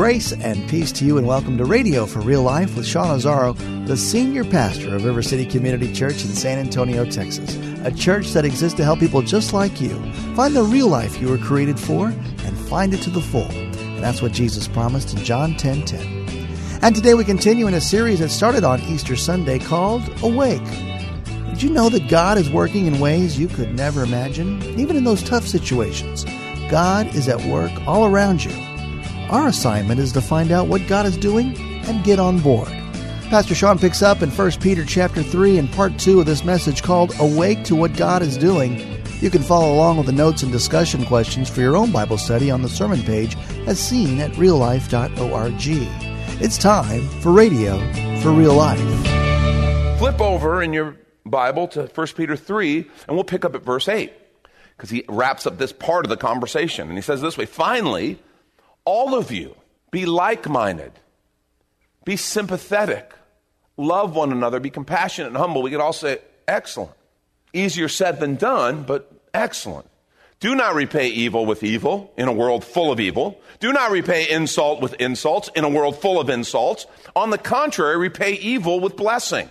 Grace 0.00 0.32
and 0.32 0.66
peace 0.66 0.92
to 0.92 1.04
you, 1.04 1.18
and 1.18 1.26
welcome 1.26 1.58
to 1.58 1.66
Radio 1.66 2.06
for 2.06 2.20
Real 2.20 2.42
Life 2.42 2.74
with 2.74 2.86
Sean 2.86 3.08
Azzaro, 3.08 3.54
the 3.86 3.98
senior 3.98 4.44
pastor 4.44 4.96
of 4.96 5.04
River 5.04 5.20
City 5.20 5.44
Community 5.44 5.92
Church 5.92 6.24
in 6.24 6.30
San 6.30 6.58
Antonio, 6.58 7.04
Texas. 7.04 7.54
A 7.84 7.92
church 7.92 8.30
that 8.30 8.46
exists 8.46 8.78
to 8.78 8.82
help 8.82 8.98
people 8.98 9.20
just 9.20 9.52
like 9.52 9.78
you 9.78 9.90
find 10.34 10.56
the 10.56 10.62
real 10.62 10.88
life 10.88 11.20
you 11.20 11.28
were 11.28 11.36
created 11.36 11.78
for 11.78 12.06
and 12.06 12.58
find 12.66 12.94
it 12.94 13.02
to 13.02 13.10
the 13.10 13.20
full. 13.20 13.50
And 13.50 14.02
that's 14.02 14.22
what 14.22 14.32
Jesus 14.32 14.66
promised 14.66 15.12
in 15.14 15.22
John 15.22 15.54
10 15.54 15.84
10. 15.84 16.78
And 16.80 16.96
today 16.96 17.12
we 17.12 17.22
continue 17.22 17.66
in 17.66 17.74
a 17.74 17.80
series 17.82 18.20
that 18.20 18.30
started 18.30 18.64
on 18.64 18.80
Easter 18.84 19.16
Sunday 19.16 19.58
called 19.58 20.02
Awake. 20.22 20.64
Did 21.50 21.62
you 21.62 21.68
know 21.68 21.90
that 21.90 22.08
God 22.08 22.38
is 22.38 22.48
working 22.48 22.86
in 22.86 23.00
ways 23.00 23.38
you 23.38 23.48
could 23.48 23.74
never 23.74 24.02
imagine, 24.02 24.62
even 24.80 24.96
in 24.96 25.04
those 25.04 25.22
tough 25.22 25.46
situations? 25.46 26.24
God 26.70 27.14
is 27.14 27.28
at 27.28 27.44
work 27.44 27.72
all 27.86 28.06
around 28.06 28.42
you. 28.42 28.69
Our 29.30 29.46
assignment 29.46 30.00
is 30.00 30.10
to 30.14 30.20
find 30.20 30.50
out 30.50 30.66
what 30.66 30.88
God 30.88 31.06
is 31.06 31.16
doing 31.16 31.56
and 31.86 32.02
get 32.02 32.18
on 32.18 32.40
board. 32.40 32.66
Pastor 33.28 33.54
Sean 33.54 33.78
picks 33.78 34.02
up 34.02 34.22
in 34.22 34.30
1 34.30 34.50
Peter 34.60 34.84
chapter 34.84 35.22
3 35.22 35.56
and 35.56 35.70
part 35.70 35.96
2 36.00 36.18
of 36.18 36.26
this 36.26 36.44
message 36.44 36.82
called 36.82 37.14
Awake 37.20 37.62
to 37.66 37.76
What 37.76 37.96
God 37.96 38.22
is 38.22 38.36
Doing. 38.36 38.80
You 39.20 39.30
can 39.30 39.44
follow 39.44 39.72
along 39.72 39.98
with 39.98 40.06
the 40.06 40.12
notes 40.12 40.42
and 40.42 40.50
discussion 40.50 41.04
questions 41.04 41.48
for 41.48 41.60
your 41.60 41.76
own 41.76 41.92
Bible 41.92 42.18
study 42.18 42.50
on 42.50 42.62
the 42.62 42.68
sermon 42.68 43.02
page 43.02 43.36
as 43.68 43.78
seen 43.78 44.18
at 44.18 44.32
reallife.org. 44.32 45.54
It's 46.42 46.58
time 46.58 47.08
for 47.20 47.30
Radio 47.30 47.78
for 48.22 48.32
Real 48.32 48.54
Life. 48.54 48.80
Flip 50.00 50.20
over 50.20 50.60
in 50.60 50.72
your 50.72 50.96
Bible 51.24 51.68
to 51.68 51.82
1 51.82 52.06
Peter 52.16 52.34
3, 52.34 52.78
and 53.06 53.16
we'll 53.16 53.22
pick 53.22 53.44
up 53.44 53.54
at 53.54 53.62
verse 53.62 53.86
8 53.86 54.12
because 54.76 54.90
he 54.90 55.04
wraps 55.08 55.46
up 55.46 55.56
this 55.56 55.72
part 55.72 56.04
of 56.04 56.08
the 56.08 56.16
conversation. 56.16 56.88
And 56.88 56.98
he 56.98 57.02
says 57.02 57.20
this 57.20 57.38
way 57.38 57.46
Finally, 57.46 58.18
all 58.84 59.14
of 59.14 59.30
you 59.30 59.54
be 59.90 60.06
like 60.06 60.48
minded, 60.48 60.92
be 62.04 62.16
sympathetic, 62.16 63.12
love 63.76 64.14
one 64.14 64.32
another, 64.32 64.60
be 64.60 64.70
compassionate 64.70 65.28
and 65.28 65.36
humble. 65.36 65.62
We 65.62 65.70
could 65.70 65.80
all 65.80 65.92
say, 65.92 66.18
excellent. 66.46 66.92
Easier 67.52 67.88
said 67.88 68.20
than 68.20 68.36
done, 68.36 68.84
but 68.84 69.10
excellent. 69.34 69.86
Do 70.38 70.54
not 70.54 70.74
repay 70.74 71.08
evil 71.08 71.44
with 71.44 71.62
evil 71.62 72.12
in 72.16 72.26
a 72.26 72.32
world 72.32 72.64
full 72.64 72.90
of 72.90 72.98
evil. 72.98 73.40
Do 73.58 73.72
not 73.72 73.90
repay 73.90 74.30
insult 74.30 74.80
with 74.80 74.94
insults 74.94 75.50
in 75.54 75.64
a 75.64 75.68
world 75.68 76.00
full 76.00 76.18
of 76.18 76.30
insults. 76.30 76.86
On 77.14 77.28
the 77.28 77.36
contrary, 77.36 77.98
repay 77.98 78.32
evil 78.32 78.80
with 78.80 78.96
blessing. 78.96 79.50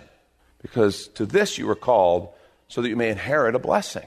Because 0.62 1.06
to 1.08 1.26
this 1.26 1.58
you 1.58 1.66
were 1.66 1.76
called 1.76 2.30
so 2.68 2.82
that 2.82 2.88
you 2.88 2.96
may 2.96 3.08
inherit 3.08 3.54
a 3.54 3.60
blessing. 3.60 4.06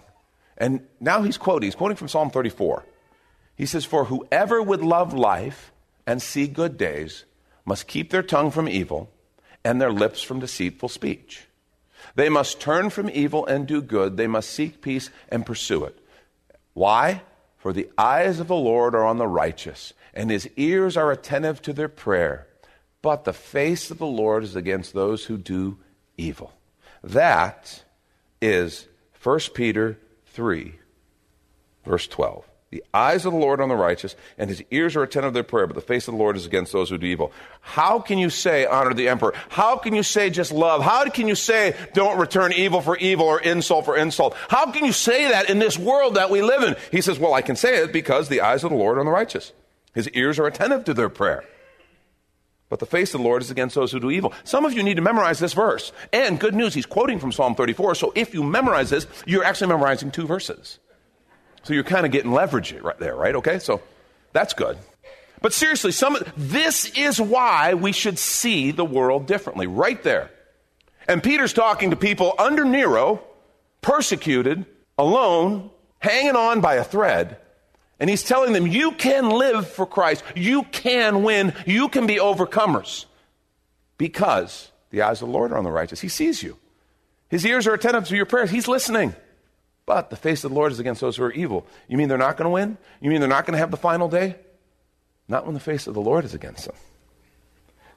And 0.57 0.85
now 0.99 1.21
he's 1.23 1.37
quoting, 1.37 1.67
he's 1.67 1.75
quoting 1.75 1.95
from 1.95 2.09
Psalm 2.09 2.29
34. 2.29 2.83
He 3.55 3.65
says, 3.65 3.85
For 3.85 4.05
whoever 4.05 4.61
would 4.61 4.81
love 4.81 5.13
life 5.13 5.71
and 6.05 6.21
see 6.21 6.47
good 6.47 6.77
days 6.77 7.25
must 7.65 7.87
keep 7.87 8.09
their 8.09 8.23
tongue 8.23 8.51
from 8.51 8.67
evil 8.67 9.09
and 9.63 9.79
their 9.79 9.91
lips 9.91 10.21
from 10.21 10.39
deceitful 10.39 10.89
speech. 10.89 11.47
They 12.15 12.29
must 12.29 12.59
turn 12.59 12.89
from 12.89 13.09
evil 13.09 13.45
and 13.45 13.67
do 13.67 13.81
good. 13.81 14.17
They 14.17 14.27
must 14.27 14.49
seek 14.49 14.81
peace 14.81 15.09
and 15.29 15.45
pursue 15.45 15.85
it. 15.85 15.97
Why? 16.73 17.21
For 17.57 17.71
the 17.71 17.89
eyes 17.97 18.39
of 18.39 18.47
the 18.47 18.55
Lord 18.55 18.93
are 18.93 19.05
on 19.05 19.17
the 19.17 19.27
righteous, 19.27 19.93
and 20.13 20.29
his 20.29 20.49
ears 20.57 20.97
are 20.97 21.11
attentive 21.11 21.61
to 21.61 21.71
their 21.73 21.87
prayer. 21.87 22.47
But 23.01 23.23
the 23.23 23.33
face 23.33 23.89
of 23.89 23.99
the 23.99 24.05
Lord 24.05 24.43
is 24.43 24.55
against 24.55 24.93
those 24.93 25.25
who 25.25 25.37
do 25.37 25.77
evil. 26.17 26.53
That 27.03 27.83
is 28.41 28.87
1 29.21 29.39
Peter 29.53 29.97
3, 30.27 30.75
verse 31.85 32.07
12. 32.07 32.45
The 32.73 32.83
eyes 32.91 33.23
of 33.23 33.33
the 33.33 33.37
Lord 33.37 33.59
are 33.59 33.63
on 33.63 33.69
the 33.69 33.75
righteous, 33.75 34.15
and 34.35 34.49
his 34.49 34.63
ears 34.71 34.95
are 34.95 35.03
attentive 35.03 35.29
to 35.29 35.33
their 35.35 35.43
prayer, 35.43 35.67
but 35.67 35.75
the 35.75 35.81
face 35.81 36.07
of 36.07 36.15
the 36.15 36.19
Lord 36.19 36.35
is 36.35 36.47
against 36.47 36.73
those 36.73 36.89
who 36.89 36.97
do 36.97 37.05
evil. 37.05 37.31
How 37.61 37.99
can 37.99 38.17
you 38.17 38.31
say 38.31 38.65
honor 38.65 38.95
the 38.95 39.09
emperor? 39.09 39.35
How 39.49 39.77
can 39.77 39.93
you 39.93 40.01
say 40.01 40.31
just 40.31 40.51
love? 40.51 40.81
How 40.81 41.07
can 41.07 41.27
you 41.27 41.35
say 41.35 41.75
don't 41.93 42.17
return 42.17 42.51
evil 42.51 42.81
for 42.81 42.97
evil 42.97 43.27
or 43.27 43.39
insult 43.39 43.85
for 43.85 43.95
insult? 43.95 44.35
How 44.49 44.71
can 44.71 44.85
you 44.85 44.91
say 44.91 45.29
that 45.29 45.51
in 45.51 45.59
this 45.59 45.77
world 45.77 46.15
that 46.15 46.31
we 46.31 46.41
live 46.41 46.63
in? 46.63 46.75
He 46.89 47.01
says, 47.01 47.19
Well, 47.19 47.35
I 47.35 47.43
can 47.43 47.55
say 47.55 47.77
it 47.77 47.93
because 47.93 48.27
the 48.27 48.41
eyes 48.41 48.63
of 48.63 48.71
the 48.71 48.75
Lord 48.75 48.97
are 48.97 49.01
on 49.01 49.05
the 49.05 49.11
righteous. 49.11 49.53
His 49.93 50.09
ears 50.09 50.39
are 50.39 50.47
attentive 50.47 50.83
to 50.85 50.95
their 50.95 51.09
prayer. 51.09 51.43
But 52.69 52.79
the 52.79 52.87
face 52.87 53.13
of 53.13 53.21
the 53.21 53.27
Lord 53.27 53.43
is 53.43 53.51
against 53.51 53.75
those 53.75 53.91
who 53.91 53.99
do 53.99 54.09
evil. 54.09 54.33
Some 54.45 54.65
of 54.65 54.73
you 54.73 54.81
need 54.81 54.95
to 54.95 55.03
memorize 55.03 55.37
this 55.37 55.53
verse. 55.53 55.91
And 56.11 56.39
good 56.39 56.55
news, 56.55 56.73
he's 56.73 56.87
quoting 56.87 57.19
from 57.19 57.31
Psalm 57.31 57.53
34. 57.53 57.93
So 57.93 58.11
if 58.15 58.33
you 58.33 58.41
memorize 58.41 58.89
this, 58.89 59.05
you're 59.27 59.43
actually 59.43 59.67
memorizing 59.67 60.09
two 60.09 60.25
verses. 60.25 60.79
So 61.63 61.73
you're 61.73 61.83
kind 61.83 62.05
of 62.05 62.11
getting 62.11 62.31
leverage 62.31 62.73
right 62.73 62.97
there, 62.99 63.15
right? 63.15 63.35
Okay, 63.35 63.59
so 63.59 63.81
that's 64.33 64.53
good. 64.53 64.77
But 65.41 65.53
seriously, 65.53 65.91
some 65.91 66.17
this 66.37 66.85
is 66.97 67.19
why 67.19 67.73
we 67.73 67.91
should 67.91 68.17
see 68.17 68.71
the 68.71 68.85
world 68.85 69.27
differently, 69.27 69.67
right 69.67 70.01
there. 70.03 70.31
And 71.07 71.21
Peter's 71.21 71.53
talking 71.53 71.89
to 71.89 71.95
people 71.95 72.33
under 72.37 72.63
Nero, 72.63 73.21
persecuted, 73.81 74.65
alone, 74.97 75.69
hanging 75.99 76.35
on 76.35 76.61
by 76.61 76.75
a 76.75 76.83
thread. 76.83 77.37
And 77.99 78.09
he's 78.09 78.23
telling 78.23 78.53
them, 78.53 78.67
you 78.67 78.91
can 78.91 79.29
live 79.29 79.69
for 79.69 79.85
Christ. 79.85 80.23
You 80.35 80.63
can 80.63 81.23
win. 81.23 81.53
You 81.65 81.89
can 81.89 82.07
be 82.07 82.15
overcomers. 82.15 83.05
Because 83.97 84.71
the 84.89 85.03
eyes 85.03 85.21
of 85.21 85.27
the 85.27 85.33
Lord 85.33 85.51
are 85.51 85.57
on 85.57 85.63
the 85.63 85.71
righteous. 85.71 86.01
He 86.01 86.09
sees 86.09 86.43
you. 86.43 86.57
His 87.29 87.45
ears 87.45 87.67
are 87.67 87.73
attentive 87.73 88.07
to 88.07 88.15
your 88.15 88.25
prayers. 88.25 88.49
He's 88.49 88.67
listening. 88.67 89.15
But 89.85 90.09
the 90.09 90.15
face 90.15 90.43
of 90.43 90.51
the 90.51 90.55
Lord 90.55 90.71
is 90.71 90.79
against 90.79 91.01
those 91.01 91.17
who 91.17 91.23
are 91.23 91.31
evil. 91.31 91.65
You 91.87 91.97
mean 91.97 92.07
they're 92.07 92.17
not 92.17 92.37
going 92.37 92.45
to 92.45 92.49
win? 92.49 92.77
You 93.01 93.09
mean 93.09 93.19
they're 93.19 93.29
not 93.29 93.45
going 93.45 93.53
to 93.53 93.59
have 93.59 93.71
the 93.71 93.77
final 93.77 94.07
day? 94.07 94.35
Not 95.27 95.45
when 95.45 95.53
the 95.53 95.59
face 95.59 95.87
of 95.87 95.93
the 95.93 96.01
Lord 96.01 96.25
is 96.25 96.33
against 96.33 96.65
them. 96.65 96.75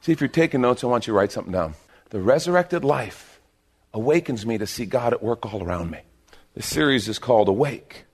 See, 0.00 0.12
if 0.12 0.20
you're 0.20 0.28
taking 0.28 0.60
notes, 0.60 0.82
I 0.84 0.88
want 0.88 1.06
you 1.06 1.12
to 1.12 1.16
write 1.16 1.32
something 1.32 1.52
down. 1.52 1.74
The 2.10 2.20
resurrected 2.20 2.84
life 2.84 3.41
awakens 3.92 4.44
me 4.44 4.58
to 4.58 4.66
see 4.66 4.86
God 4.86 5.12
at 5.12 5.22
work 5.22 5.52
all 5.52 5.62
around 5.62 5.91
me. 5.91 6.00
This 6.54 6.66
series 6.66 7.08
is 7.08 7.19
called 7.19 7.48
Awake. 7.48 8.04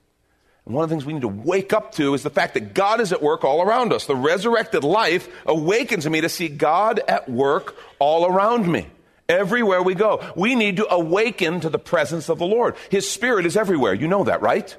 And 0.65 0.73
one 0.73 0.83
of 0.83 0.89
the 0.89 0.95
things 0.95 1.05
we 1.05 1.13
need 1.13 1.21
to 1.21 1.27
wake 1.27 1.73
up 1.73 1.93
to 1.93 2.13
is 2.13 2.23
the 2.23 2.29
fact 2.29 2.53
that 2.53 2.73
God 2.73 3.01
is 3.01 3.11
at 3.11 3.21
work 3.21 3.43
all 3.43 3.61
around 3.61 3.91
us. 3.91 4.05
The 4.05 4.15
resurrected 4.15 4.83
life 4.83 5.27
awakens 5.45 6.09
me 6.09 6.21
to 6.21 6.29
see 6.29 6.47
God 6.47 7.01
at 7.07 7.29
work 7.29 7.75
all 7.99 8.25
around 8.25 8.71
me. 8.71 8.87
Everywhere 9.29 9.81
we 9.81 9.95
go, 9.95 10.21
we 10.35 10.55
need 10.55 10.77
to 10.77 10.93
awaken 10.93 11.61
to 11.61 11.69
the 11.69 11.79
presence 11.79 12.29
of 12.29 12.39
the 12.39 12.45
Lord. 12.45 12.75
His 12.89 13.09
Spirit 13.09 13.45
is 13.45 13.55
everywhere. 13.55 13.93
You 13.93 14.07
know 14.07 14.25
that, 14.25 14.41
right? 14.41 14.75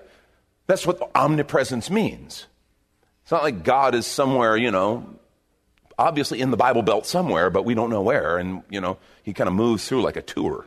That's 0.67 0.87
what 0.87 1.11
omnipresence 1.15 1.91
means. 1.91 2.47
It's 3.23 3.33
not 3.33 3.43
like 3.43 3.65
God 3.65 3.95
is 3.95 4.07
somewhere, 4.07 4.57
you 4.57 4.71
know, 4.71 5.19
obviously 5.99 6.41
in 6.41 6.51
the 6.51 6.57
Bible 6.57 6.83
Belt 6.83 7.07
somewhere, 7.07 7.51
but 7.51 7.65
we 7.65 7.75
don't 7.75 7.91
know 7.91 8.03
where. 8.03 8.37
And, 8.39 8.63
you 8.69 8.81
know, 8.81 8.99
he 9.23 9.33
kind 9.33 9.49
of 9.49 9.55
moves 9.55 9.89
through 9.89 10.03
like 10.03 10.17
a 10.17 10.23
tour. 10.23 10.67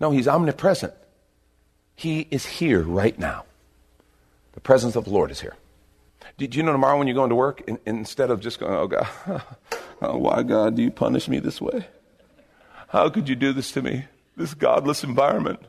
No, 0.00 0.10
he's 0.10 0.28
omnipresent. 0.28 0.94
He 1.94 2.26
is 2.30 2.46
here 2.46 2.82
right 2.82 3.18
now. 3.18 3.44
The 4.52 4.60
presence 4.60 4.96
of 4.96 5.04
the 5.04 5.10
Lord 5.10 5.30
is 5.30 5.40
here. 5.40 5.56
Do 6.36 6.46
you 6.46 6.62
know 6.62 6.72
tomorrow 6.72 6.96
when 6.98 7.08
you're 7.08 7.14
going 7.14 7.30
to 7.30 7.34
work, 7.34 7.62
in, 7.66 7.78
instead 7.84 8.30
of 8.30 8.40
just 8.40 8.60
going, 8.60 8.72
oh 8.72 8.86
God, 8.86 9.08
oh, 10.00 10.16
why 10.16 10.42
God 10.44 10.76
do 10.76 10.82
you 10.82 10.90
punish 10.90 11.28
me 11.28 11.40
this 11.40 11.60
way? 11.60 11.86
How 12.88 13.08
could 13.08 13.28
you 13.28 13.34
do 13.34 13.52
this 13.52 13.72
to 13.72 13.82
me? 13.82 14.06
This 14.36 14.54
godless 14.54 15.04
environment. 15.04 15.60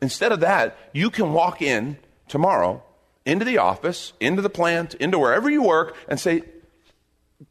Instead 0.00 0.32
of 0.32 0.40
that, 0.40 0.76
you 0.92 1.10
can 1.10 1.32
walk 1.32 1.62
in 1.62 1.98
tomorrow 2.28 2.82
into 3.24 3.44
the 3.44 3.58
office, 3.58 4.12
into 4.20 4.42
the 4.42 4.50
plant, 4.50 4.94
into 4.94 5.18
wherever 5.18 5.50
you 5.50 5.62
work, 5.62 5.96
and 6.08 6.18
say, 6.18 6.42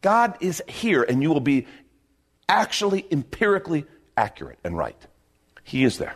God 0.01 0.35
is 0.39 0.61
here, 0.67 1.03
and 1.03 1.21
you 1.21 1.29
will 1.29 1.39
be 1.39 1.67
actually 2.49 3.05
empirically 3.11 3.85
accurate 4.15 4.59
and 4.63 4.77
right. 4.77 4.97
He 5.63 5.83
is 5.83 5.97
there. 5.97 6.15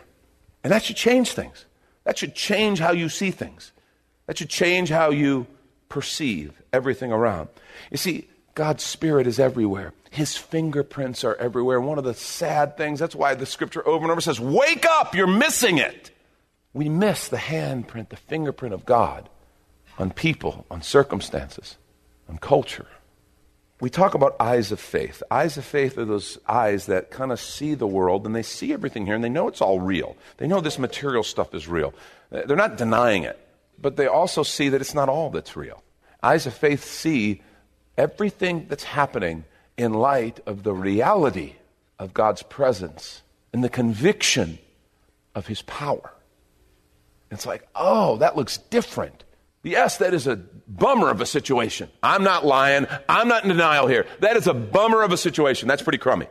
And 0.64 0.72
that 0.72 0.82
should 0.82 0.96
change 0.96 1.32
things. 1.32 1.66
That 2.04 2.18
should 2.18 2.34
change 2.34 2.78
how 2.80 2.92
you 2.92 3.08
see 3.08 3.30
things. 3.30 3.72
That 4.26 4.38
should 4.38 4.48
change 4.48 4.88
how 4.88 5.10
you 5.10 5.46
perceive 5.88 6.60
everything 6.72 7.12
around. 7.12 7.48
You 7.90 7.98
see, 7.98 8.28
God's 8.54 8.82
Spirit 8.82 9.26
is 9.26 9.38
everywhere. 9.38 9.92
His 10.12 10.36
fingerprints 10.36 11.24
are 11.24 11.34
everywhere. 11.36 11.80
One 11.80 11.96
of 11.96 12.04
the 12.04 12.12
sad 12.12 12.76
things, 12.76 13.00
that's 13.00 13.14
why 13.14 13.34
the 13.34 13.46
scripture 13.46 13.86
over 13.88 14.04
and 14.04 14.12
over 14.12 14.20
says, 14.20 14.38
Wake 14.38 14.84
up, 14.84 15.14
you're 15.14 15.26
missing 15.26 15.78
it. 15.78 16.10
We 16.74 16.90
miss 16.90 17.28
the 17.28 17.38
handprint, 17.38 18.10
the 18.10 18.16
fingerprint 18.16 18.74
of 18.74 18.84
God 18.84 19.30
on 19.98 20.10
people, 20.10 20.66
on 20.70 20.82
circumstances, 20.82 21.78
on 22.28 22.36
culture. 22.36 22.88
We 23.80 23.88
talk 23.88 24.12
about 24.12 24.36
eyes 24.38 24.70
of 24.70 24.80
faith. 24.80 25.22
Eyes 25.30 25.56
of 25.56 25.64
faith 25.64 25.96
are 25.96 26.04
those 26.04 26.36
eyes 26.46 26.84
that 26.86 27.10
kind 27.10 27.32
of 27.32 27.40
see 27.40 27.72
the 27.72 27.86
world 27.86 28.26
and 28.26 28.36
they 28.36 28.42
see 28.42 28.74
everything 28.74 29.06
here 29.06 29.14
and 29.14 29.24
they 29.24 29.30
know 29.30 29.48
it's 29.48 29.62
all 29.62 29.80
real. 29.80 30.18
They 30.36 30.46
know 30.46 30.60
this 30.60 30.78
material 30.78 31.22
stuff 31.22 31.54
is 31.54 31.66
real. 31.66 31.94
Uh, 32.30 32.42
they're 32.44 32.54
not 32.54 32.76
denying 32.76 33.22
it, 33.22 33.40
but 33.80 33.96
they 33.96 34.08
also 34.08 34.42
see 34.42 34.68
that 34.68 34.82
it's 34.82 34.94
not 34.94 35.08
all 35.08 35.30
that's 35.30 35.56
real. 35.56 35.82
Eyes 36.22 36.46
of 36.46 36.52
faith 36.52 36.84
see 36.84 37.40
everything 37.96 38.66
that's 38.68 38.84
happening 38.84 39.46
in 39.76 39.94
light 39.94 40.40
of 40.46 40.62
the 40.62 40.72
reality 40.72 41.54
of 41.98 42.14
God's 42.14 42.42
presence 42.42 43.22
and 43.52 43.62
the 43.62 43.68
conviction 43.68 44.58
of 45.34 45.46
His 45.46 45.62
power. 45.62 46.12
It's 47.30 47.46
like, 47.46 47.66
oh, 47.74 48.16
that 48.18 48.36
looks 48.36 48.58
different. 48.58 49.24
Yes, 49.62 49.98
that 49.98 50.12
is 50.12 50.26
a 50.26 50.36
bummer 50.36 51.10
of 51.10 51.20
a 51.20 51.26
situation. 51.26 51.88
I'm 52.02 52.24
not 52.24 52.44
lying. 52.44 52.86
I'm 53.08 53.28
not 53.28 53.44
in 53.44 53.48
denial 53.48 53.86
here. 53.86 54.06
That 54.20 54.36
is 54.36 54.46
a 54.46 54.54
bummer 54.54 55.02
of 55.02 55.12
a 55.12 55.16
situation. 55.16 55.68
That's 55.68 55.82
pretty 55.82 55.98
crummy. 55.98 56.26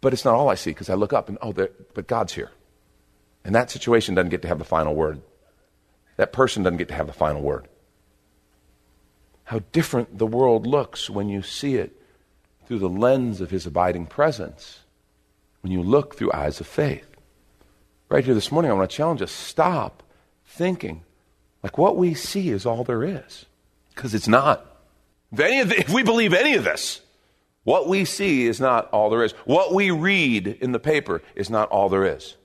But 0.00 0.12
it's 0.12 0.24
not 0.24 0.34
all 0.34 0.50
I 0.50 0.56
see 0.56 0.70
because 0.70 0.90
I 0.90 0.94
look 0.94 1.12
up 1.12 1.28
and, 1.28 1.38
oh, 1.40 1.52
but 1.52 2.06
God's 2.06 2.34
here. 2.34 2.50
And 3.44 3.54
that 3.54 3.70
situation 3.70 4.14
doesn't 4.14 4.30
get 4.30 4.42
to 4.42 4.48
have 4.48 4.58
the 4.58 4.64
final 4.64 4.94
word. 4.94 5.22
That 6.16 6.32
person 6.32 6.62
doesn't 6.62 6.78
get 6.78 6.88
to 6.88 6.94
have 6.94 7.06
the 7.06 7.12
final 7.12 7.40
word. 7.40 7.68
How 9.44 9.60
different 9.72 10.18
the 10.18 10.26
world 10.26 10.66
looks 10.66 11.08
when 11.08 11.28
you 11.28 11.42
see 11.42 11.76
it 11.76 11.98
through 12.66 12.78
the 12.78 12.88
lens 12.88 13.40
of 13.40 13.50
his 13.50 13.66
abiding 13.66 14.06
presence, 14.06 14.80
when 15.60 15.72
you 15.72 15.82
look 15.82 16.16
through 16.16 16.32
eyes 16.32 16.60
of 16.60 16.66
faith. 16.66 17.06
Right 18.08 18.24
here 18.24 18.34
this 18.34 18.52
morning, 18.52 18.70
I 18.70 18.74
want 18.74 18.90
to 18.90 18.96
challenge 18.96 19.22
us 19.22 19.32
stop 19.32 20.02
thinking 20.46 21.02
like 21.64 21.78
what 21.78 21.96
we 21.96 22.12
see 22.12 22.50
is 22.50 22.66
all 22.66 22.84
there 22.84 23.02
is. 23.02 23.46
Because 23.94 24.14
it's 24.14 24.28
not. 24.28 24.66
If, 25.32 25.68
the, 25.70 25.80
if 25.80 25.88
we 25.88 26.02
believe 26.02 26.34
any 26.34 26.54
of 26.54 26.64
this, 26.64 27.00
what 27.64 27.88
we 27.88 28.04
see 28.04 28.46
is 28.46 28.60
not 28.60 28.90
all 28.90 29.08
there 29.08 29.24
is. 29.24 29.32
What 29.46 29.72
we 29.72 29.90
read 29.90 30.46
in 30.46 30.72
the 30.72 30.78
paper 30.78 31.22
is 31.34 31.48
not 31.48 31.70
all 31.70 31.88
there 31.88 32.04
is. 32.04 32.36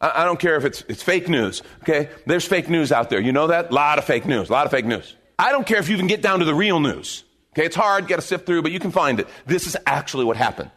I, 0.00 0.22
I 0.22 0.24
don't 0.24 0.40
care 0.40 0.56
if 0.56 0.64
it's, 0.64 0.82
it's 0.88 1.02
fake 1.02 1.28
news, 1.28 1.62
okay? 1.82 2.08
There's 2.26 2.46
fake 2.46 2.70
news 2.70 2.90
out 2.90 3.10
there. 3.10 3.20
You 3.20 3.32
know 3.32 3.48
that? 3.48 3.70
A 3.70 3.74
lot 3.74 3.98
of 3.98 4.04
fake 4.04 4.24
news, 4.24 4.48
a 4.48 4.52
lot 4.52 4.64
of 4.64 4.70
fake 4.72 4.86
news. 4.86 5.14
I 5.38 5.52
don't 5.52 5.66
care 5.66 5.78
if 5.78 5.90
you 5.90 5.98
can 5.98 6.06
get 6.06 6.22
down 6.22 6.38
to 6.38 6.46
the 6.46 6.54
real 6.54 6.80
news. 6.80 7.22
Okay, 7.54 7.66
it's 7.66 7.76
hard, 7.76 8.08
got 8.08 8.16
to 8.16 8.22
sift 8.22 8.46
through, 8.46 8.62
but 8.62 8.72
you 8.72 8.80
can 8.80 8.90
find 8.90 9.20
it. 9.20 9.28
This 9.46 9.68
is 9.68 9.76
actually 9.86 10.24
what 10.24 10.36
happened. 10.36 10.72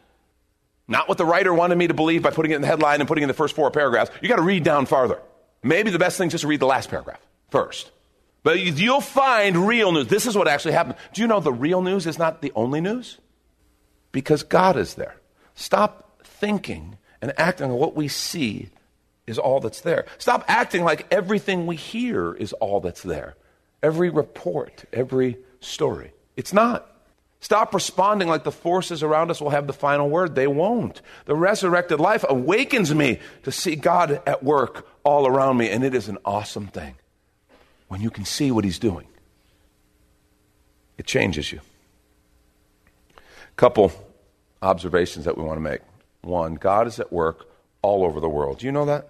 Not 0.86 1.08
what 1.08 1.18
the 1.18 1.24
writer 1.24 1.52
wanted 1.52 1.76
me 1.76 1.88
to 1.88 1.94
believe 1.94 2.22
by 2.22 2.30
putting 2.30 2.52
it 2.52 2.54
in 2.54 2.62
the 2.62 2.68
headline 2.68 3.00
and 3.00 3.08
putting 3.08 3.22
in 3.22 3.28
the 3.28 3.34
first 3.34 3.56
four 3.56 3.68
paragraphs. 3.72 4.12
You 4.22 4.28
got 4.28 4.36
to 4.36 4.42
read 4.42 4.62
down 4.62 4.86
farther. 4.86 5.20
Maybe 5.60 5.90
the 5.90 5.98
best 5.98 6.16
thing 6.16 6.28
is 6.28 6.32
just 6.32 6.42
to 6.42 6.48
read 6.48 6.60
the 6.60 6.66
last 6.66 6.88
paragraph 6.88 7.20
first. 7.50 7.90
But 8.44 8.60
you'll 8.60 9.00
find 9.00 9.66
real 9.66 9.90
news. 9.90 10.06
This 10.06 10.24
is 10.24 10.36
what 10.36 10.46
actually 10.46 10.72
happened. 10.72 10.94
Do 11.12 11.20
you 11.20 11.26
know 11.26 11.40
the 11.40 11.52
real 11.52 11.82
news 11.82 12.06
is 12.06 12.16
not 12.16 12.42
the 12.42 12.52
only 12.54 12.80
news? 12.80 13.18
Because 14.12 14.44
God 14.44 14.76
is 14.76 14.94
there. 14.94 15.16
Stop 15.56 16.22
thinking 16.22 16.96
and 17.20 17.32
acting 17.36 17.72
on 17.72 17.76
what 17.76 17.96
we 17.96 18.06
see 18.06 18.70
is 19.26 19.36
all 19.36 19.58
that's 19.58 19.80
there. 19.80 20.06
Stop 20.16 20.44
acting 20.46 20.84
like 20.84 21.12
everything 21.12 21.66
we 21.66 21.74
hear 21.74 22.34
is 22.34 22.52
all 22.54 22.80
that's 22.80 23.02
there. 23.02 23.34
Every 23.82 24.10
report, 24.10 24.84
every 24.92 25.38
story. 25.60 26.12
It's 26.38 26.52
not. 26.52 26.88
Stop 27.40 27.74
responding 27.74 28.28
like 28.28 28.44
the 28.44 28.52
forces 28.52 29.02
around 29.02 29.32
us 29.32 29.40
will 29.40 29.50
have 29.50 29.66
the 29.66 29.72
final 29.72 30.08
word. 30.08 30.36
They 30.36 30.46
won't. 30.46 31.02
The 31.24 31.34
resurrected 31.34 31.98
life 31.98 32.24
awakens 32.28 32.94
me 32.94 33.18
to 33.42 33.50
see 33.50 33.74
God 33.74 34.22
at 34.24 34.44
work 34.44 34.88
all 35.02 35.26
around 35.26 35.56
me, 35.56 35.68
and 35.68 35.82
it 35.82 35.96
is 35.96 36.08
an 36.08 36.16
awesome 36.24 36.68
thing 36.68 36.94
when 37.88 38.00
you 38.00 38.10
can 38.10 38.24
see 38.24 38.52
what 38.52 38.64
He's 38.64 38.78
doing. 38.78 39.08
It 40.96 41.06
changes 41.06 41.50
you. 41.50 41.60
Couple 43.56 43.92
observations 44.62 45.24
that 45.24 45.36
we 45.36 45.42
want 45.42 45.56
to 45.56 45.60
make. 45.60 45.80
One, 46.20 46.54
God 46.54 46.86
is 46.86 47.00
at 47.00 47.12
work 47.12 47.48
all 47.82 48.04
over 48.04 48.20
the 48.20 48.28
world. 48.28 48.60
Do 48.60 48.66
you 48.66 48.72
know 48.72 48.84
that? 48.84 49.08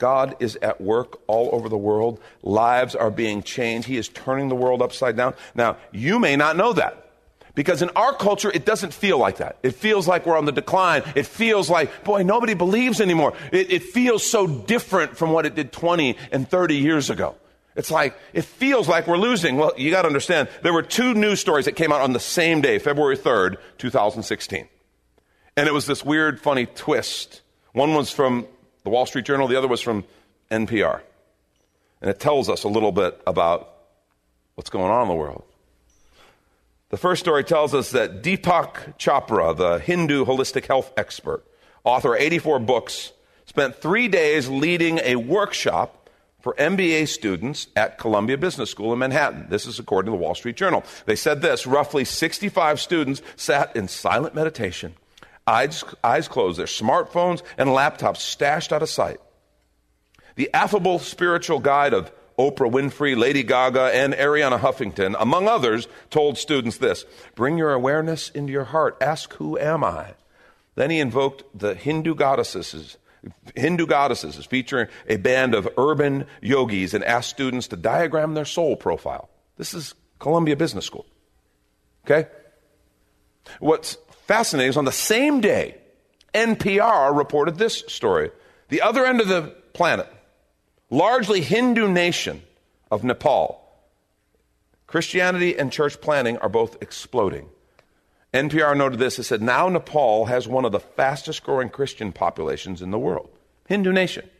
God 0.00 0.34
is 0.40 0.56
at 0.56 0.80
work 0.80 1.20
all 1.28 1.50
over 1.52 1.68
the 1.68 1.78
world. 1.78 2.20
Lives 2.42 2.96
are 2.96 3.10
being 3.10 3.42
changed. 3.42 3.86
He 3.86 3.98
is 3.98 4.08
turning 4.08 4.48
the 4.48 4.56
world 4.56 4.82
upside 4.82 5.14
down. 5.14 5.34
Now, 5.54 5.76
you 5.92 6.18
may 6.18 6.34
not 6.34 6.56
know 6.56 6.72
that. 6.72 7.06
Because 7.54 7.82
in 7.82 7.90
our 7.90 8.14
culture, 8.14 8.50
it 8.50 8.64
doesn't 8.64 8.94
feel 8.94 9.18
like 9.18 9.38
that. 9.38 9.58
It 9.62 9.74
feels 9.74 10.08
like 10.08 10.24
we're 10.24 10.38
on 10.38 10.46
the 10.46 10.52
decline. 10.52 11.02
It 11.14 11.26
feels 11.26 11.68
like, 11.68 12.04
boy, 12.04 12.22
nobody 12.22 12.54
believes 12.54 13.00
anymore. 13.00 13.34
It, 13.52 13.70
it, 13.70 13.82
feels 13.82 14.24
so 14.24 14.46
different 14.46 15.16
from 15.16 15.32
what 15.32 15.44
it 15.44 15.54
did 15.54 15.70
20 15.70 16.16
and 16.32 16.48
30 16.48 16.76
years 16.76 17.10
ago. 17.10 17.34
It's 17.76 17.90
like, 17.90 18.16
it 18.32 18.44
feels 18.46 18.88
like 18.88 19.06
we're 19.06 19.18
losing. 19.18 19.56
Well, 19.56 19.72
you 19.76 19.90
got 19.90 20.02
to 20.02 20.08
understand, 20.08 20.48
there 20.62 20.72
were 20.72 20.82
two 20.82 21.12
news 21.12 21.40
stories 21.40 21.66
that 21.66 21.72
came 21.72 21.92
out 21.92 22.00
on 22.00 22.12
the 22.12 22.20
same 22.20 22.62
day, 22.62 22.78
February 22.78 23.18
3rd, 23.18 23.56
2016. 23.78 24.68
And 25.56 25.68
it 25.68 25.72
was 25.72 25.86
this 25.86 26.04
weird, 26.04 26.40
funny 26.40 26.66
twist. 26.66 27.42
One 27.72 27.94
was 27.94 28.10
from 28.10 28.46
the 28.82 28.90
Wall 28.90 29.06
Street 29.06 29.24
Journal, 29.24 29.48
the 29.48 29.56
other 29.56 29.68
was 29.68 29.80
from 29.80 30.04
NPR. 30.50 31.00
And 32.00 32.10
it 32.10 32.18
tells 32.18 32.48
us 32.48 32.64
a 32.64 32.68
little 32.68 32.92
bit 32.92 33.20
about 33.26 33.74
what's 34.54 34.70
going 34.70 34.90
on 34.90 35.02
in 35.02 35.08
the 35.08 35.14
world. 35.14 35.44
The 36.90 36.96
first 36.96 37.20
story 37.20 37.44
tells 37.44 37.72
us 37.72 37.92
that 37.92 38.22
Deepak 38.22 38.98
Chopra, 38.98 39.56
the 39.56 39.78
Hindu 39.78 40.24
holistic 40.24 40.66
health 40.66 40.92
expert, 40.96 41.44
author 41.84 42.14
of 42.14 42.20
84 42.20 42.58
books, 42.60 43.12
spent 43.46 43.76
three 43.76 44.08
days 44.08 44.48
leading 44.48 44.98
a 44.98 45.16
workshop 45.16 46.08
for 46.40 46.54
MBA 46.54 47.06
students 47.08 47.68
at 47.76 47.98
Columbia 47.98 48.38
Business 48.38 48.70
School 48.70 48.92
in 48.92 48.98
Manhattan. 48.98 49.46
This 49.50 49.66
is 49.66 49.78
according 49.78 50.10
to 50.12 50.16
the 50.16 50.22
Wall 50.22 50.34
Street 50.34 50.56
Journal. 50.56 50.82
They 51.06 51.16
said 51.16 51.42
this 51.42 51.66
roughly 51.66 52.04
65 52.04 52.80
students 52.80 53.22
sat 53.36 53.74
in 53.76 53.88
silent 53.88 54.34
meditation, 54.34 54.94
eyes, 55.50 55.84
eyes 56.04 56.28
closed, 56.28 56.58
their 56.58 56.66
smartphones 56.66 57.42
and 57.58 57.70
laptops 57.70 58.18
stashed 58.18 58.72
out 58.72 58.82
of 58.82 58.88
sight. 58.88 59.20
The 60.36 60.50
affable 60.54 60.98
spiritual 60.98 61.58
guide 61.58 61.92
of 61.92 62.12
Oprah 62.38 62.70
Winfrey, 62.70 63.16
Lady 63.16 63.42
Gaga, 63.42 63.90
and 63.92 64.14
Arianna 64.14 64.58
Huffington, 64.58 65.14
among 65.18 65.48
others, 65.48 65.88
told 66.08 66.38
students 66.38 66.78
this 66.78 67.04
Bring 67.34 67.58
your 67.58 67.72
awareness 67.72 68.30
into 68.30 68.52
your 68.52 68.64
heart. 68.64 68.96
Ask, 69.00 69.34
Who 69.34 69.58
am 69.58 69.84
I? 69.84 70.14
Then 70.76 70.90
he 70.90 71.00
invoked 71.00 71.44
the 71.58 71.74
Hindu 71.74 72.14
goddesses. 72.14 72.96
Hindu 73.54 73.86
goddesses 73.86 74.42
featuring 74.46 74.88
a 75.06 75.16
band 75.16 75.54
of 75.54 75.68
urban 75.76 76.24
yogis 76.40 76.94
and 76.94 77.04
asked 77.04 77.28
students 77.28 77.68
to 77.68 77.76
diagram 77.76 78.32
their 78.32 78.46
soul 78.46 78.76
profile. 78.76 79.28
This 79.58 79.74
is 79.74 79.94
Columbia 80.18 80.56
Business 80.56 80.86
School. 80.86 81.04
Okay? 82.06 82.30
What's 83.58 83.98
fascinating 84.30 84.70
is 84.70 84.76
on 84.76 84.84
the 84.84 84.92
same 84.92 85.40
day, 85.40 85.76
NPR 86.32 87.18
reported 87.18 87.56
this 87.56 87.82
story. 87.88 88.30
The 88.68 88.80
other 88.80 89.04
end 89.04 89.20
of 89.20 89.26
the 89.26 89.52
planet, 89.72 90.06
largely 90.88 91.40
Hindu 91.40 91.88
nation 91.88 92.40
of 92.92 93.02
Nepal, 93.02 93.60
Christianity 94.86 95.58
and 95.58 95.72
church 95.72 96.00
planting 96.00 96.38
are 96.38 96.48
both 96.48 96.80
exploding. 96.80 97.48
NPR 98.32 98.76
noted 98.76 99.00
this. 99.00 99.18
It 99.18 99.24
said, 99.24 99.42
now 99.42 99.68
Nepal 99.68 100.26
has 100.26 100.46
one 100.46 100.64
of 100.64 100.70
the 100.70 100.78
fastest 100.78 101.42
growing 101.42 101.68
Christian 101.68 102.12
populations 102.12 102.82
in 102.82 102.92
the 102.92 103.00
world. 103.00 103.30
Hindu 103.66 103.90
nation. 103.90 104.30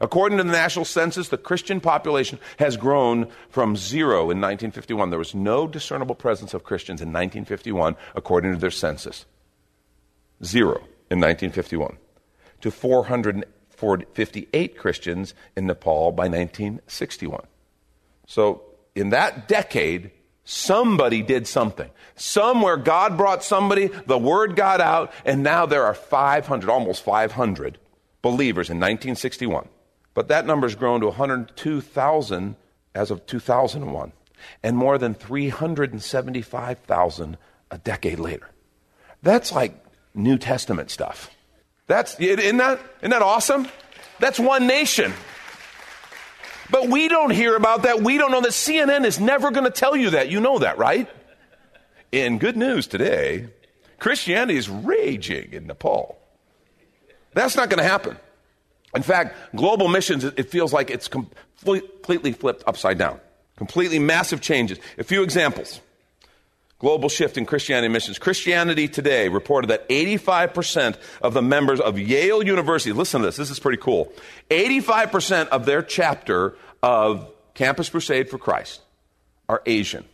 According 0.00 0.38
to 0.38 0.44
the 0.44 0.52
national 0.52 0.86
census, 0.86 1.28
the 1.28 1.36
Christian 1.36 1.80
population 1.80 2.38
has 2.58 2.78
grown 2.78 3.28
from 3.50 3.76
zero 3.76 4.22
in 4.22 4.40
1951. 4.40 5.10
There 5.10 5.18
was 5.18 5.34
no 5.34 5.66
discernible 5.66 6.14
presence 6.14 6.54
of 6.54 6.64
Christians 6.64 7.02
in 7.02 7.08
1951, 7.08 7.96
according 8.14 8.52
to 8.52 8.58
their 8.58 8.70
census. 8.70 9.26
Zero 10.42 10.76
in 11.10 11.20
1951. 11.20 11.98
To 12.62 12.70
458 12.70 14.78
Christians 14.78 15.34
in 15.54 15.66
Nepal 15.66 16.12
by 16.12 16.28
1961. 16.28 17.42
So, 18.26 18.62
in 18.94 19.10
that 19.10 19.48
decade, 19.48 20.12
somebody 20.44 21.22
did 21.22 21.46
something. 21.46 21.90
Somewhere 22.16 22.78
God 22.78 23.18
brought 23.18 23.44
somebody, 23.44 23.90
the 24.06 24.18
word 24.18 24.56
got 24.56 24.80
out, 24.80 25.12
and 25.26 25.42
now 25.42 25.66
there 25.66 25.84
are 25.84 25.94
500, 25.94 26.70
almost 26.70 27.02
500 27.02 27.78
believers 28.22 28.70
in 28.70 28.78
1961. 28.78 29.68
But 30.20 30.28
that 30.28 30.44
number 30.44 30.66
has 30.66 30.74
grown 30.74 31.00
to 31.00 31.06
102,000 31.06 32.56
as 32.94 33.10
of 33.10 33.24
2001, 33.24 34.12
and 34.62 34.76
more 34.76 34.98
than 34.98 35.14
375,000 35.14 37.38
a 37.70 37.78
decade 37.78 38.18
later. 38.18 38.50
That's 39.22 39.50
like 39.50 39.82
New 40.12 40.36
Testament 40.36 40.90
stuff. 40.90 41.30
That's, 41.86 42.20
isn't 42.20 42.58
that, 42.58 42.80
isn't 42.98 43.12
that 43.12 43.22
awesome? 43.22 43.66
That's 44.18 44.38
one 44.38 44.66
nation. 44.66 45.14
But 46.68 46.88
we 46.88 47.08
don't 47.08 47.30
hear 47.30 47.56
about 47.56 47.84
that. 47.84 48.02
We 48.02 48.18
don't 48.18 48.30
know 48.30 48.42
that. 48.42 48.50
CNN 48.50 49.06
is 49.06 49.18
never 49.18 49.50
going 49.50 49.64
to 49.64 49.70
tell 49.70 49.96
you 49.96 50.10
that. 50.10 50.28
You 50.28 50.40
know 50.40 50.58
that, 50.58 50.76
right? 50.76 51.08
In 52.12 52.36
good 52.36 52.58
news 52.58 52.86
today, 52.86 53.48
Christianity 53.98 54.58
is 54.58 54.68
raging 54.68 55.54
in 55.54 55.66
Nepal. 55.66 56.18
That's 57.32 57.56
not 57.56 57.70
going 57.70 57.82
to 57.82 57.88
happen. 57.88 58.18
In 58.94 59.02
fact, 59.02 59.36
global 59.54 59.88
missions, 59.88 60.24
it 60.24 60.50
feels 60.50 60.72
like 60.72 60.90
it's 60.90 61.08
completely 61.08 62.32
flipped 62.32 62.64
upside 62.66 62.98
down. 62.98 63.20
Completely 63.56 63.98
massive 63.98 64.40
changes. 64.40 64.78
A 64.98 65.04
few 65.04 65.22
examples. 65.22 65.80
Global 66.78 67.10
shift 67.10 67.36
in 67.36 67.44
Christianity 67.44 67.88
missions. 67.88 68.18
Christianity 68.18 68.88
Today 68.88 69.28
reported 69.28 69.68
that 69.68 69.86
85% 69.90 70.96
of 71.20 71.34
the 71.34 71.42
members 71.42 71.78
of 71.78 71.98
Yale 71.98 72.42
University, 72.42 72.92
listen 72.92 73.20
to 73.20 73.26
this, 73.26 73.36
this 73.36 73.50
is 73.50 73.58
pretty 73.58 73.76
cool. 73.76 74.10
85% 74.48 75.48
of 75.48 75.66
their 75.66 75.82
chapter 75.82 76.56
of 76.82 77.30
Campus 77.52 77.90
Crusade 77.90 78.30
for 78.30 78.38
Christ 78.38 78.80
are 79.46 79.62
Asian. 79.66 80.06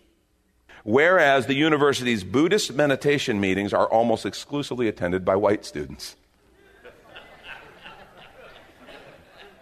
Whereas 0.83 1.47
the 1.47 1.55
university's 1.55 2.25
Buddhist 2.25 2.75
meditation 2.75 3.41
meetings 3.41 3.73
are 3.73 3.87
almost 3.87 4.27
exclusively 4.27 4.89
attended 4.89 5.25
by 5.25 5.37
white 5.37 5.65
students. 5.65 6.17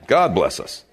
God 0.06 0.34
bless 0.34 0.60
us. 0.60 0.84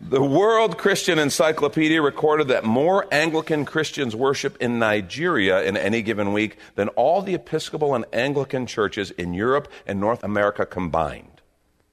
The 0.00 0.22
World 0.22 0.76
Christian 0.76 1.18
Encyclopedia 1.18 2.02
recorded 2.02 2.48
that 2.48 2.64
more 2.64 3.06
Anglican 3.10 3.64
Christians 3.64 4.14
worship 4.14 4.56
in 4.60 4.78
Nigeria 4.78 5.62
in 5.62 5.78
any 5.78 6.02
given 6.02 6.34
week 6.34 6.58
than 6.74 6.88
all 6.88 7.22
the 7.22 7.34
Episcopal 7.34 7.94
and 7.94 8.04
Anglican 8.12 8.66
churches 8.66 9.12
in 9.12 9.32
Europe 9.32 9.68
and 9.86 9.98
North 9.98 10.22
America 10.22 10.66
combined. 10.66 11.40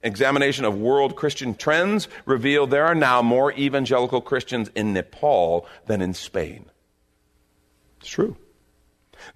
Examination 0.02 0.66
of 0.66 0.76
world 0.76 1.16
Christian 1.16 1.54
trends 1.54 2.08
revealed 2.26 2.70
there 2.70 2.84
are 2.84 2.94
now 2.94 3.22
more 3.22 3.52
evangelical 3.52 4.20
Christians 4.20 4.68
in 4.74 4.92
Nepal 4.92 5.66
than 5.86 6.02
in 6.02 6.12
Spain. 6.12 6.66
It's 8.00 8.10
true. 8.10 8.36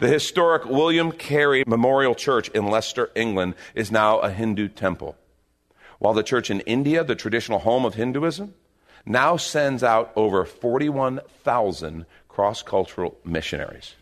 The 0.00 0.08
historic 0.08 0.66
William 0.66 1.12
Carey 1.12 1.64
Memorial 1.66 2.14
Church 2.14 2.48
in 2.48 2.68
Leicester, 2.68 3.10
England, 3.14 3.54
is 3.74 3.90
now 3.90 4.18
a 4.18 4.30
Hindu 4.30 4.68
temple. 4.68 5.16
While 5.98 6.14
the 6.14 6.22
church 6.22 6.50
in 6.50 6.60
India, 6.60 7.04
the 7.04 7.14
traditional 7.14 7.60
home 7.60 7.84
of 7.84 7.94
Hinduism, 7.94 8.54
now 9.04 9.36
sends 9.36 9.82
out 9.82 10.12
over 10.16 10.44
41,000 10.44 12.06
cross 12.28 12.62
cultural 12.62 13.16
missionaries. 13.24 13.94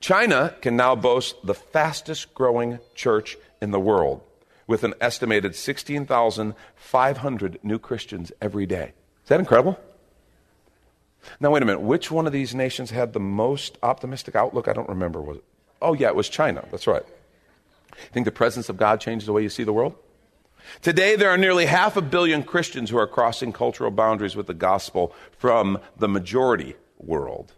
China 0.00 0.54
can 0.60 0.76
now 0.76 0.94
boast 0.94 1.36
the 1.44 1.54
fastest 1.54 2.34
growing 2.34 2.78
church 2.94 3.36
in 3.60 3.70
the 3.70 3.80
world 3.80 4.22
with 4.66 4.84
an 4.84 4.94
estimated 5.00 5.54
16,500 5.54 7.58
new 7.62 7.78
Christians 7.78 8.32
every 8.40 8.66
day. 8.66 8.92
Is 9.24 9.28
that 9.28 9.40
incredible? 9.40 9.78
Now, 11.38 11.50
wait 11.50 11.62
a 11.62 11.66
minute. 11.66 11.82
Which 11.82 12.10
one 12.10 12.26
of 12.26 12.32
these 12.32 12.54
nations 12.54 12.90
had 12.90 13.12
the 13.12 13.20
most 13.20 13.76
optimistic 13.82 14.34
outlook? 14.34 14.68
I 14.68 14.72
don't 14.72 14.88
remember. 14.88 15.20
Was 15.20 15.38
it? 15.38 15.44
Oh, 15.82 15.92
yeah, 15.92 16.08
it 16.08 16.16
was 16.16 16.28
China. 16.28 16.64
That's 16.70 16.86
right. 16.86 17.04
Think 18.12 18.24
the 18.24 18.32
presence 18.32 18.68
of 18.68 18.76
God 18.76 19.00
changes 19.00 19.26
the 19.26 19.32
way 19.32 19.42
you 19.42 19.48
see 19.48 19.64
the 19.64 19.72
world? 19.72 19.94
Today, 20.82 21.16
there 21.16 21.30
are 21.30 21.38
nearly 21.38 21.66
half 21.66 21.96
a 21.96 22.02
billion 22.02 22.42
Christians 22.42 22.90
who 22.90 22.98
are 22.98 23.06
crossing 23.06 23.52
cultural 23.52 23.90
boundaries 23.90 24.36
with 24.36 24.46
the 24.46 24.54
gospel 24.54 25.14
from 25.38 25.78
the 25.96 26.08
majority 26.08 26.74
world. 26.98 27.52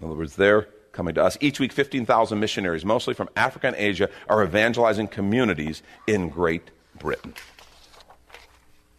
In 0.00 0.06
other 0.06 0.16
words, 0.16 0.36
they're 0.36 0.68
coming 0.92 1.14
to 1.14 1.22
us. 1.22 1.38
Each 1.40 1.60
week, 1.60 1.72
15,000 1.72 2.38
missionaries, 2.38 2.84
mostly 2.84 3.14
from 3.14 3.28
Africa 3.36 3.68
and 3.68 3.76
Asia, 3.76 4.10
are 4.28 4.42
evangelizing 4.44 5.08
communities 5.08 5.82
in 6.06 6.28
Great 6.28 6.70
Britain. 6.98 7.34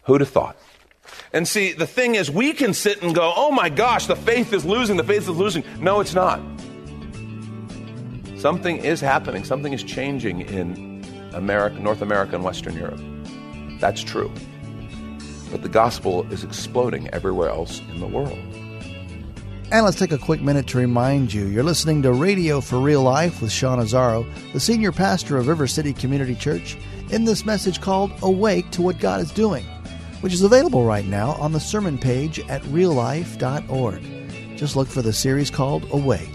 Who'd 0.04 0.20
have 0.20 0.30
thought? 0.30 0.56
And 1.32 1.46
see, 1.46 1.72
the 1.72 1.86
thing 1.86 2.14
is, 2.14 2.30
we 2.30 2.52
can 2.52 2.74
sit 2.74 3.02
and 3.02 3.14
go, 3.14 3.32
oh 3.36 3.50
my 3.50 3.68
gosh, 3.68 4.06
the 4.06 4.16
faith 4.16 4.52
is 4.52 4.64
losing, 4.64 4.96
the 4.96 5.04
faith 5.04 5.22
is 5.22 5.28
losing. 5.28 5.62
No, 5.78 6.00
it's 6.00 6.14
not. 6.14 6.40
Something 8.38 8.78
is 8.78 9.00
happening, 9.00 9.44
something 9.44 9.72
is 9.72 9.82
changing 9.82 10.40
in 10.40 11.04
America, 11.34 11.78
North 11.78 12.02
America, 12.02 12.34
and 12.34 12.44
Western 12.44 12.74
Europe. 12.74 13.00
That's 13.80 14.02
true. 14.02 14.30
But 15.50 15.62
the 15.62 15.68
gospel 15.68 16.30
is 16.30 16.44
exploding 16.44 17.08
everywhere 17.08 17.48
else 17.48 17.80
in 17.90 17.98
the 17.98 18.06
world. 18.06 18.38
And 19.72 19.84
let's 19.84 19.98
take 19.98 20.12
a 20.12 20.18
quick 20.18 20.42
minute 20.42 20.66
to 20.68 20.78
remind 20.78 21.32
you 21.32 21.46
you're 21.46 21.62
listening 21.62 22.02
to 22.02 22.12
Radio 22.12 22.60
for 22.60 22.80
Real 22.80 23.02
Life 23.02 23.40
with 23.40 23.52
Sean 23.52 23.78
Azzaro, 23.78 24.26
the 24.52 24.58
senior 24.60 24.90
pastor 24.90 25.36
of 25.36 25.46
River 25.46 25.66
City 25.66 25.92
Community 25.92 26.34
Church, 26.34 26.76
in 27.10 27.24
this 27.24 27.46
message 27.46 27.80
called 27.80 28.12
Awake 28.22 28.70
to 28.72 28.82
What 28.82 28.98
God 28.98 29.20
is 29.20 29.30
Doing, 29.30 29.64
which 30.22 30.32
is 30.32 30.42
available 30.42 30.84
right 30.84 31.06
now 31.06 31.32
on 31.32 31.52
the 31.52 31.60
sermon 31.60 31.98
page 31.98 32.40
at 32.48 32.62
reallife.org. 32.62 34.02
Just 34.56 34.74
look 34.76 34.88
for 34.88 35.02
the 35.02 35.12
series 35.12 35.50
called 35.50 35.86
Awake. 35.92 36.28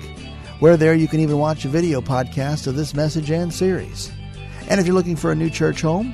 Where 0.60 0.78
there 0.78 0.96
you 0.96 1.10
can 1.10 1.20
even 1.20 1.38
watch 1.38 1.66
a 1.66 1.70
video 1.70 2.00
podcast 2.00 2.68
of 2.68 2.75
this 2.78 2.94
message 2.94 3.30
and 3.32 3.54
series. 3.54 4.12
And 4.70 4.80
if 4.80 4.88
you're 4.88 4.96
looking 4.96 5.18
for 5.18 5.34
a 5.34 5.36
new 5.36 5.50
church 5.50 5.82
home, 5.82 6.14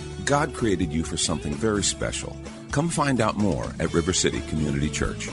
God 0.25 0.53
created 0.53 0.93
you 0.93 1.03
for 1.03 1.17
something 1.17 1.53
very 1.53 1.83
special. 1.83 2.37
Come 2.71 2.89
find 2.89 3.19
out 3.19 3.37
more 3.37 3.65
at 3.79 3.93
River 3.93 4.13
City 4.13 4.41
Community 4.41 4.89
Church. 4.89 5.29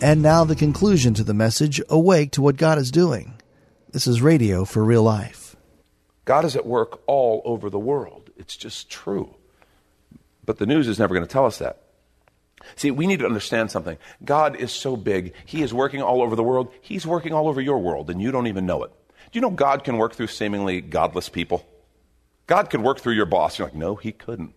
And 0.00 0.22
now 0.22 0.44
the 0.44 0.56
conclusion 0.56 1.14
to 1.14 1.24
the 1.24 1.34
message 1.34 1.80
Awake 1.88 2.32
to 2.32 2.42
What 2.42 2.56
God 2.56 2.78
is 2.78 2.90
Doing. 2.90 3.34
This 3.90 4.06
is 4.06 4.22
Radio 4.22 4.64
for 4.64 4.84
Real 4.84 5.02
Life. 5.02 5.56
God 6.24 6.44
is 6.44 6.54
at 6.54 6.64
work 6.64 7.00
all 7.06 7.42
over 7.44 7.68
the 7.68 7.78
world. 7.78 8.30
It's 8.36 8.56
just 8.56 8.88
true. 8.88 9.34
But 10.44 10.58
the 10.58 10.66
news 10.66 10.86
is 10.86 10.98
never 10.98 11.14
going 11.14 11.26
to 11.26 11.32
tell 11.32 11.46
us 11.46 11.58
that. 11.58 11.82
See, 12.76 12.90
we 12.90 13.06
need 13.06 13.18
to 13.18 13.26
understand 13.26 13.70
something. 13.70 13.98
God 14.24 14.54
is 14.56 14.70
so 14.70 14.96
big, 14.96 15.34
He 15.44 15.62
is 15.62 15.74
working 15.74 16.02
all 16.02 16.22
over 16.22 16.36
the 16.36 16.42
world. 16.42 16.72
He's 16.80 17.06
working 17.06 17.32
all 17.32 17.48
over 17.48 17.60
your 17.60 17.78
world, 17.78 18.10
and 18.10 18.22
you 18.22 18.30
don't 18.30 18.46
even 18.46 18.64
know 18.64 18.84
it. 18.84 18.92
Do 19.32 19.38
you 19.38 19.40
know 19.40 19.50
God 19.50 19.82
can 19.82 19.96
work 19.96 20.14
through 20.14 20.28
seemingly 20.28 20.80
godless 20.80 21.28
people? 21.28 21.66
God 22.50 22.68
could 22.68 22.82
work 22.82 22.98
through 22.98 23.12
your 23.12 23.26
boss. 23.26 23.60
You're 23.60 23.68
like, 23.68 23.76
no, 23.76 23.94
he 23.94 24.10
couldn't. 24.10 24.54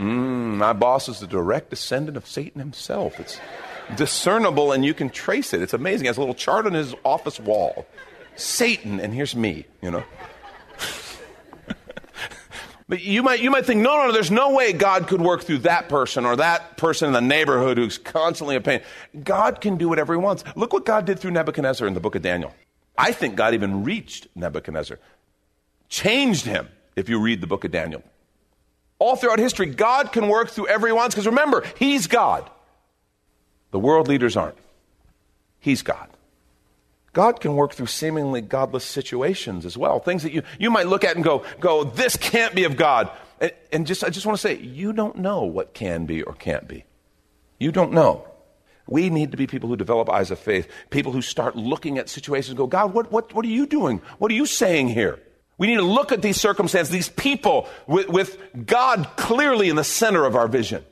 Mm, 0.00 0.56
my 0.56 0.72
boss 0.72 1.08
is 1.08 1.20
the 1.20 1.26
direct 1.28 1.70
descendant 1.70 2.16
of 2.16 2.26
Satan 2.26 2.58
himself. 2.58 3.20
It's 3.20 3.38
discernible 3.94 4.72
and 4.72 4.84
you 4.84 4.92
can 4.92 5.08
trace 5.08 5.54
it. 5.54 5.62
It's 5.62 5.72
amazing. 5.72 6.06
He 6.06 6.06
has 6.08 6.16
a 6.16 6.20
little 6.20 6.34
chart 6.34 6.66
on 6.66 6.72
his 6.72 6.96
office 7.04 7.38
wall. 7.38 7.86
Satan, 8.34 8.98
and 8.98 9.14
here's 9.14 9.36
me, 9.36 9.66
you 9.80 9.92
know. 9.92 10.02
but 12.88 13.00
you 13.02 13.22
might, 13.22 13.38
you 13.38 13.52
might 13.52 13.64
think, 13.64 13.80
no, 13.80 13.96
no, 13.96 14.06
no, 14.06 14.12
there's 14.12 14.32
no 14.32 14.52
way 14.52 14.72
God 14.72 15.06
could 15.06 15.20
work 15.20 15.44
through 15.44 15.58
that 15.58 15.88
person 15.88 16.24
or 16.26 16.34
that 16.34 16.76
person 16.76 17.06
in 17.06 17.12
the 17.12 17.20
neighborhood 17.20 17.78
who's 17.78 17.98
constantly 17.98 18.56
in 18.56 18.64
pain. 18.64 18.80
God 19.22 19.60
can 19.60 19.76
do 19.76 19.88
whatever 19.88 20.12
he 20.12 20.18
wants. 20.18 20.42
Look 20.56 20.72
what 20.72 20.84
God 20.84 21.04
did 21.04 21.20
through 21.20 21.30
Nebuchadnezzar 21.30 21.86
in 21.86 21.94
the 21.94 22.00
book 22.00 22.16
of 22.16 22.22
Daniel. 22.22 22.52
I 22.98 23.12
think 23.12 23.36
God 23.36 23.54
even 23.54 23.84
reached 23.84 24.26
Nebuchadnezzar 24.34 24.98
changed 25.88 26.46
him 26.46 26.68
if 26.94 27.08
you 27.08 27.20
read 27.20 27.40
the 27.40 27.46
book 27.46 27.64
of 27.64 27.70
Daniel. 27.70 28.02
All 28.98 29.16
throughout 29.16 29.38
history, 29.38 29.66
God 29.66 30.12
can 30.12 30.28
work 30.28 30.50
through 30.50 30.68
everyone's 30.68 31.14
because 31.14 31.26
remember, 31.26 31.64
He's 31.78 32.06
God. 32.06 32.48
The 33.70 33.78
world 33.78 34.08
leaders 34.08 34.36
aren't. 34.36 34.56
He's 35.58 35.82
God. 35.82 36.08
God 37.12 37.40
can 37.40 37.56
work 37.56 37.72
through 37.72 37.86
seemingly 37.86 38.40
godless 38.40 38.84
situations 38.84 39.64
as 39.66 39.76
well. 39.76 40.00
Things 40.00 40.22
that 40.22 40.32
you, 40.32 40.42
you 40.58 40.70
might 40.70 40.86
look 40.86 41.02
at 41.02 41.16
and 41.16 41.24
go, 41.24 41.44
go, 41.60 41.84
this 41.84 42.16
can't 42.16 42.54
be 42.54 42.64
of 42.64 42.76
God. 42.76 43.10
And, 43.40 43.52
and 43.72 43.86
just 43.86 44.04
I 44.04 44.10
just 44.10 44.26
want 44.26 44.38
to 44.38 44.40
say, 44.40 44.56
you 44.58 44.92
don't 44.92 45.16
know 45.16 45.44
what 45.44 45.74
can 45.74 46.06
be 46.06 46.22
or 46.22 46.34
can't 46.34 46.68
be. 46.68 46.84
You 47.58 47.72
don't 47.72 47.92
know. 47.92 48.26
We 48.86 49.10
need 49.10 49.30
to 49.32 49.36
be 49.36 49.46
people 49.46 49.68
who 49.68 49.76
develop 49.76 50.08
eyes 50.08 50.30
of 50.30 50.38
faith, 50.38 50.70
people 50.90 51.12
who 51.12 51.22
start 51.22 51.56
looking 51.56 51.98
at 51.98 52.08
situations 52.08 52.50
and 52.50 52.58
go, 52.58 52.66
God, 52.66 52.94
what, 52.94 53.10
what, 53.10 53.34
what 53.34 53.44
are 53.44 53.48
you 53.48 53.66
doing? 53.66 54.00
What 54.18 54.30
are 54.30 54.34
you 54.34 54.46
saying 54.46 54.88
here? 54.88 55.18
We 55.58 55.66
need 55.66 55.76
to 55.76 55.82
look 55.82 56.12
at 56.12 56.22
these 56.22 56.38
circumstances, 56.38 56.92
these 56.92 57.08
people, 57.08 57.68
with, 57.86 58.08
with, 58.08 58.38
God 58.66 59.08
clearly 59.16 59.70
in 59.70 59.76
the 59.76 59.84
center 59.84 60.24
of 60.26 60.36
our 60.36 60.48
vision 60.48 60.84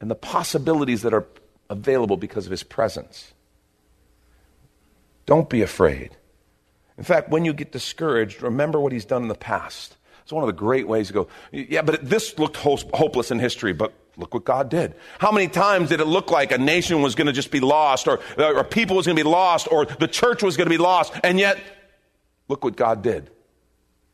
and 0.00 0.10
the 0.10 0.14
possibilities 0.14 1.02
that 1.02 1.12
are 1.12 1.26
available 1.68 2.16
because 2.16 2.46
of 2.46 2.50
His 2.50 2.62
presence. 2.62 3.32
Don't 5.26 5.50
be 5.50 5.60
afraid. 5.60 6.16
In 6.96 7.04
fact, 7.04 7.28
when 7.28 7.44
you 7.44 7.52
get 7.52 7.72
discouraged, 7.72 8.42
remember 8.42 8.80
what 8.80 8.92
he's 8.92 9.04
done 9.04 9.22
in 9.22 9.28
the 9.28 9.34
past. 9.34 9.96
It's 10.22 10.32
one 10.32 10.42
of 10.42 10.48
the 10.48 10.54
great 10.54 10.88
ways 10.88 11.08
to 11.08 11.12
go, 11.12 11.28
yeah, 11.52 11.82
but 11.82 12.08
this 12.08 12.38
looked 12.38 12.56
hopeless 12.56 13.30
in 13.30 13.38
history, 13.38 13.72
but 13.72 13.92
look 14.16 14.34
what 14.34 14.44
God 14.44 14.70
did. 14.70 14.94
How 15.18 15.30
many 15.30 15.46
times 15.46 15.90
did 15.90 16.00
it 16.00 16.06
look 16.06 16.30
like 16.30 16.52
a 16.52 16.58
nation 16.58 17.02
was 17.02 17.14
going 17.14 17.26
to 17.26 17.32
just 17.32 17.50
be 17.50 17.60
lost, 17.60 18.08
or, 18.08 18.20
or 18.38 18.64
people 18.64 18.96
was 18.96 19.06
going 19.06 19.16
to 19.16 19.22
be 19.22 19.28
lost, 19.28 19.68
or 19.70 19.84
the 19.84 20.08
church 20.08 20.42
was 20.42 20.56
going 20.56 20.66
to 20.66 20.70
be 20.70 20.82
lost, 20.82 21.12
and 21.22 21.38
yet, 21.38 21.58
look 22.48 22.64
what 22.64 22.76
God 22.76 23.02
did. 23.02 23.30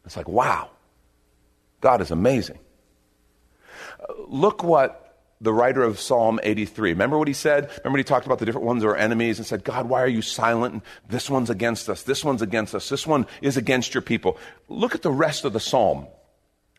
It's 0.05 0.17
like, 0.17 0.29
wow, 0.29 0.71
God 1.81 2.01
is 2.01 2.11
amazing. 2.11 2.59
Uh, 4.01 4.15
look 4.29 4.63
what 4.63 4.99
the 5.41 5.53
writer 5.53 5.83
of 5.83 5.99
Psalm 5.99 6.39
83. 6.43 6.91
Remember 6.91 7.19
what 7.19 7.29
he 7.29 7.35
said? 7.35 7.69
Remember 7.79 7.99
he 7.99 8.05
talked 8.05 8.27
about 8.27 8.39
the 8.39 8.47
different 8.47 8.67
ones 8.67 8.83
that 8.83 8.89
are 8.89 8.97
enemies 8.97 9.39
and 9.39 9.47
said, 9.47 9.65
God, 9.65 9.89
why 9.89 10.01
are 10.01 10.09
you 10.09 10.23
silent? 10.23 10.85
This 11.09 11.29
one's 11.29 11.51
against 11.51 11.89
us. 11.89 12.05
This 12.05 12.25
one's 12.25 12.43
against 12.43 12.75
us. 12.75 12.89
This 12.89 13.07
one 13.07 13.27
is 13.41 13.57
against 13.57 13.93
your 13.93 14.03
people. 14.03 14.39
Look 14.69 14.95
at 14.95 15.03
the 15.03 15.11
rest 15.11 15.45
of 15.45 15.53
the 15.53 15.61
psalm. 15.61 16.07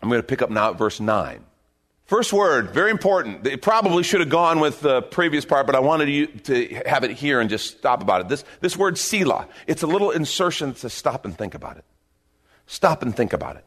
I'm 0.02 0.10
going 0.10 0.22
to 0.22 0.28
pick 0.28 0.42
up 0.42 0.50
now 0.50 0.72
at 0.72 0.78
verse 0.78 1.00
9. 1.00 1.44
First 2.14 2.32
word, 2.32 2.70
very 2.70 2.92
important. 2.92 3.48
It 3.48 3.64
probably 3.64 4.04
should 4.04 4.20
have 4.20 4.30
gone 4.30 4.60
with 4.60 4.82
the 4.82 5.02
previous 5.02 5.46
part, 5.46 5.66
but 5.66 5.76
I 5.76 5.80
wanted 5.80 6.10
you 6.10 6.28
to 6.28 6.84
have 6.86 7.04
it 7.04 7.10
here 7.10 7.42
and 7.42 7.50
just 7.50 7.80
stop 7.80 8.04
about 8.04 8.22
it. 8.22 8.28
This, 8.28 8.46
this 8.60 8.78
word 8.78 9.00
Selah, 9.00 9.48
it's 9.66 9.82
a 9.82 9.88
little 9.88 10.12
insertion 10.12 10.76
to 10.76 10.92
stop 10.92 11.26
and 11.26 11.36
think 11.36 11.56
about 11.56 11.78
it. 11.78 11.86
Stop 12.68 13.02
and 13.02 13.18
think 13.18 13.34
about 13.34 13.56
it. 13.56 13.66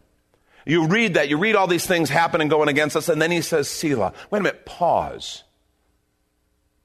You 0.64 0.86
read 0.86 1.14
that, 1.14 1.28
you 1.28 1.38
read 1.38 1.56
all 1.56 1.66
these 1.66 1.86
things 1.86 2.08
happening 2.08 2.46
going 2.46 2.68
against 2.68 2.94
us, 2.94 3.08
and 3.08 3.20
then 3.20 3.32
he 3.32 3.40
says, 3.40 3.68
Selah. 3.68 4.12
Wait 4.30 4.38
a 4.38 4.42
minute, 4.44 4.64
pause. 4.64 5.42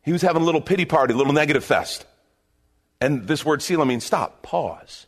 He 0.02 0.12
was 0.12 0.24
having 0.24 0.42
a 0.42 0.46
little 0.46 0.62
pity 0.62 0.86
party, 0.86 1.14
a 1.14 1.18
little 1.18 1.32
negative 1.32 1.64
fest. 1.64 2.08
And 3.00 3.28
this 3.28 3.46
word 3.46 3.62
Selah 3.62 3.86
means 3.86 4.04
stop, 4.04 4.42
pause. 4.42 5.06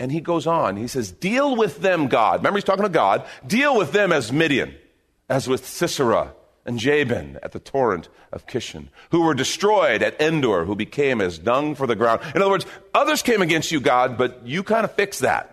And 0.00 0.10
he 0.10 0.20
goes 0.20 0.48
on, 0.48 0.78
he 0.78 0.88
says, 0.88 1.12
Deal 1.12 1.54
with 1.54 1.80
them, 1.80 2.08
God. 2.08 2.40
Remember, 2.40 2.56
he's 2.56 2.64
talking 2.64 2.82
to 2.82 2.88
God. 2.88 3.24
Deal 3.46 3.78
with 3.78 3.92
them 3.92 4.10
as 4.10 4.32
Midian, 4.32 4.74
as 5.28 5.48
with 5.48 5.66
Sisera 5.66 6.32
and 6.64 6.78
Jabin 6.78 7.38
at 7.42 7.52
the 7.52 7.60
torrent 7.60 8.08
of 8.32 8.46
Kishon, 8.46 8.88
who 9.10 9.22
were 9.22 9.34
destroyed 9.34 10.02
at 10.02 10.20
Endor, 10.20 10.64
who 10.64 10.74
became 10.74 11.20
as 11.20 11.38
dung 11.38 11.74
for 11.74 11.86
the 11.86 11.96
ground. 11.96 12.20
In 12.34 12.42
other 12.42 12.50
words, 12.50 12.66
others 12.92 13.22
came 13.22 13.40
against 13.40 13.70
you, 13.70 13.80
God, 13.80 14.18
but 14.18 14.46
you 14.46 14.62
kind 14.62 14.84
of 14.84 14.92
fixed 14.92 15.20
that. 15.20 15.52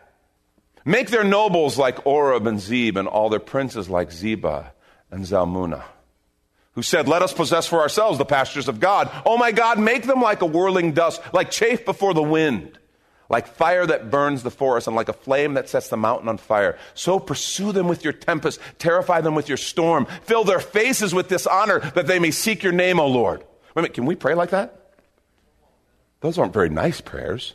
Make 0.85 1.09
their 1.09 1.23
nobles 1.23 1.77
like 1.77 2.05
Oreb 2.05 2.45
and 2.47 2.59
Zeb, 2.59 2.97
and 2.97 3.07
all 3.07 3.29
their 3.29 3.39
princes 3.39 3.89
like 3.89 4.09
Zebah 4.09 4.71
and 5.11 5.23
Zalmunna, 5.23 5.83
who 6.73 6.81
said, 6.81 7.07
Let 7.07 7.21
us 7.21 7.31
possess 7.31 7.67
for 7.67 7.79
ourselves 7.79 8.17
the 8.17 8.25
pastures 8.25 8.67
of 8.67 8.79
God. 8.79 9.09
Oh 9.25 9.37
my 9.37 9.51
God, 9.51 9.79
make 9.79 10.03
them 10.03 10.21
like 10.21 10.41
a 10.41 10.45
whirling 10.45 10.91
dust, 10.91 11.21
like 11.31 11.51
chaff 11.51 11.85
before 11.85 12.13
the 12.13 12.23
wind, 12.23 12.77
like 13.29 13.47
fire 13.47 13.85
that 13.85 14.11
burns 14.11 14.43
the 14.43 14.51
forest, 14.51 14.87
and 14.87 14.95
like 14.95 15.09
a 15.09 15.13
flame 15.13 15.55
that 15.55 15.69
sets 15.69 15.87
the 15.87 15.97
mountain 15.97 16.29
on 16.29 16.37
fire. 16.37 16.77
So 16.93 17.19
pursue 17.19 17.71
them 17.71 17.87
with 17.87 18.03
your 18.03 18.13
tempest, 18.13 18.59
terrify 18.79 19.21
them 19.21 19.33
with 19.33 19.47
your 19.47 19.57
storm, 19.57 20.05
fill 20.23 20.43
their 20.43 20.59
faces 20.59 21.13
with 21.13 21.29
dishonor, 21.29 21.79
that 21.95 22.07
they 22.07 22.19
may 22.19 22.31
seek 22.31 22.63
your 22.63 22.73
name, 22.73 22.99
O 22.99 23.07
Lord. 23.07 23.39
Wait 23.39 23.47
a 23.75 23.79
minute, 23.81 23.93
can 23.93 24.05
we 24.05 24.15
pray 24.15 24.35
like 24.35 24.51
that? 24.51 24.91
Those 26.21 26.37
aren't 26.37 26.53
very 26.53 26.69
nice 26.69 27.01
prayers. 27.01 27.53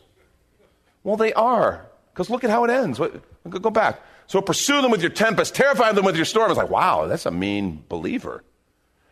Well, 1.03 1.17
they 1.17 1.33
are. 1.33 1.85
Because 2.13 2.29
look 2.29 2.43
at 2.43 2.49
how 2.49 2.65
it 2.65 2.69
ends. 2.69 2.99
Go 3.49 3.69
back. 3.69 4.01
So 4.27 4.41
pursue 4.41 4.81
them 4.81 4.91
with 4.91 5.01
your 5.01 5.11
tempest, 5.11 5.55
terrify 5.55 5.91
them 5.93 6.05
with 6.05 6.15
your 6.15 6.25
storm. 6.25 6.51
It's 6.51 6.57
like, 6.57 6.69
wow, 6.69 7.07
that's 7.07 7.25
a 7.25 7.31
mean 7.31 7.83
believer. 7.89 8.43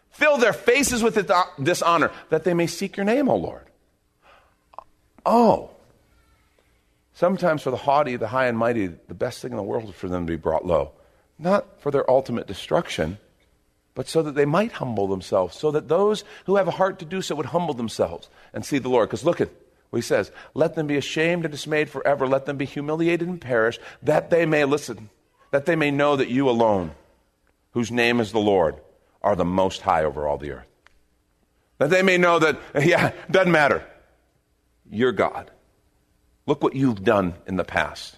Fill 0.10 0.38
their 0.38 0.54
faces 0.54 1.02
with 1.02 1.16
dishonor, 1.64 2.12
that 2.30 2.44
they 2.44 2.54
may 2.54 2.68
seek 2.68 2.98
your 2.98 3.06
name, 3.06 3.30
O 3.30 3.36
Lord. 3.36 3.66
Oh. 5.26 5.72
Sometimes 7.18 7.64
for 7.64 7.72
the 7.72 7.78
haughty, 7.78 8.16
the 8.16 8.28
high 8.28 8.46
and 8.46 8.56
mighty, 8.56 8.86
the 8.86 9.16
best 9.16 9.42
thing 9.42 9.50
in 9.50 9.58
the 9.58 9.64
world 9.64 9.90
is 9.90 9.96
for 9.96 10.08
them 10.08 10.28
to 10.28 10.32
be 10.32 10.38
brought 10.38 10.68
low. 10.68 10.92
Not 11.40 11.82
for 11.82 11.90
their 11.90 12.08
ultimate 12.08 12.46
destruction, 12.46 13.18
but 13.96 14.08
so 14.08 14.22
that 14.22 14.36
they 14.36 14.46
might 14.46 14.74
humble 14.74 15.08
themselves, 15.08 15.58
so 15.58 15.72
that 15.72 15.88
those 15.88 16.24
who 16.46 16.58
have 16.58 16.68
a 16.68 16.78
heart 16.78 17.00
to 17.00 17.06
do 17.06 17.24
so 17.24 17.34
would 17.34 17.48
humble 17.48 17.74
themselves 17.74 18.30
and 18.54 18.64
see 18.64 18.78
the 18.78 18.90
Lord. 18.90 19.10
Because 19.10 19.26
look 19.26 19.42
at 19.42 19.50
what 19.90 19.98
he 19.98 20.04
says, 20.04 20.32
Let 20.54 20.76
them 20.76 20.86
be 20.86 20.96
ashamed 20.96 21.44
and 21.44 21.52
dismayed 21.52 21.90
forever. 21.90 22.28
Let 22.28 22.46
them 22.46 22.56
be 22.58 22.66
humiliated 22.66 23.28
and 23.28 23.42
perish, 23.42 23.80
that 24.04 24.30
they 24.30 24.46
may 24.46 24.64
listen, 24.66 25.10
that 25.50 25.66
they 25.66 25.76
may 25.76 25.90
know 25.90 26.18
that 26.18 26.30
you 26.30 26.48
alone, 26.48 26.92
whose 27.72 27.90
name 27.90 28.20
is 28.20 28.32
the 28.32 28.38
Lord, 28.38 28.76
are 29.24 29.36
the 29.36 29.44
most 29.44 29.82
high 29.82 30.04
over 30.04 30.28
all 30.28 30.38
the 30.38 30.52
earth. 30.52 30.68
That 31.80 31.90
they 31.90 32.04
may 32.04 32.20
know 32.20 32.38
that, 32.38 32.60
yeah, 32.86 33.12
doesn't 33.32 33.52
matter. 33.52 33.84
You're 34.88 35.14
God. 35.14 35.50
Look 36.48 36.64
what 36.64 36.76
you've 36.76 37.04
done 37.04 37.36
in 37.46 37.58
the 37.58 37.64
past. 37.64 38.18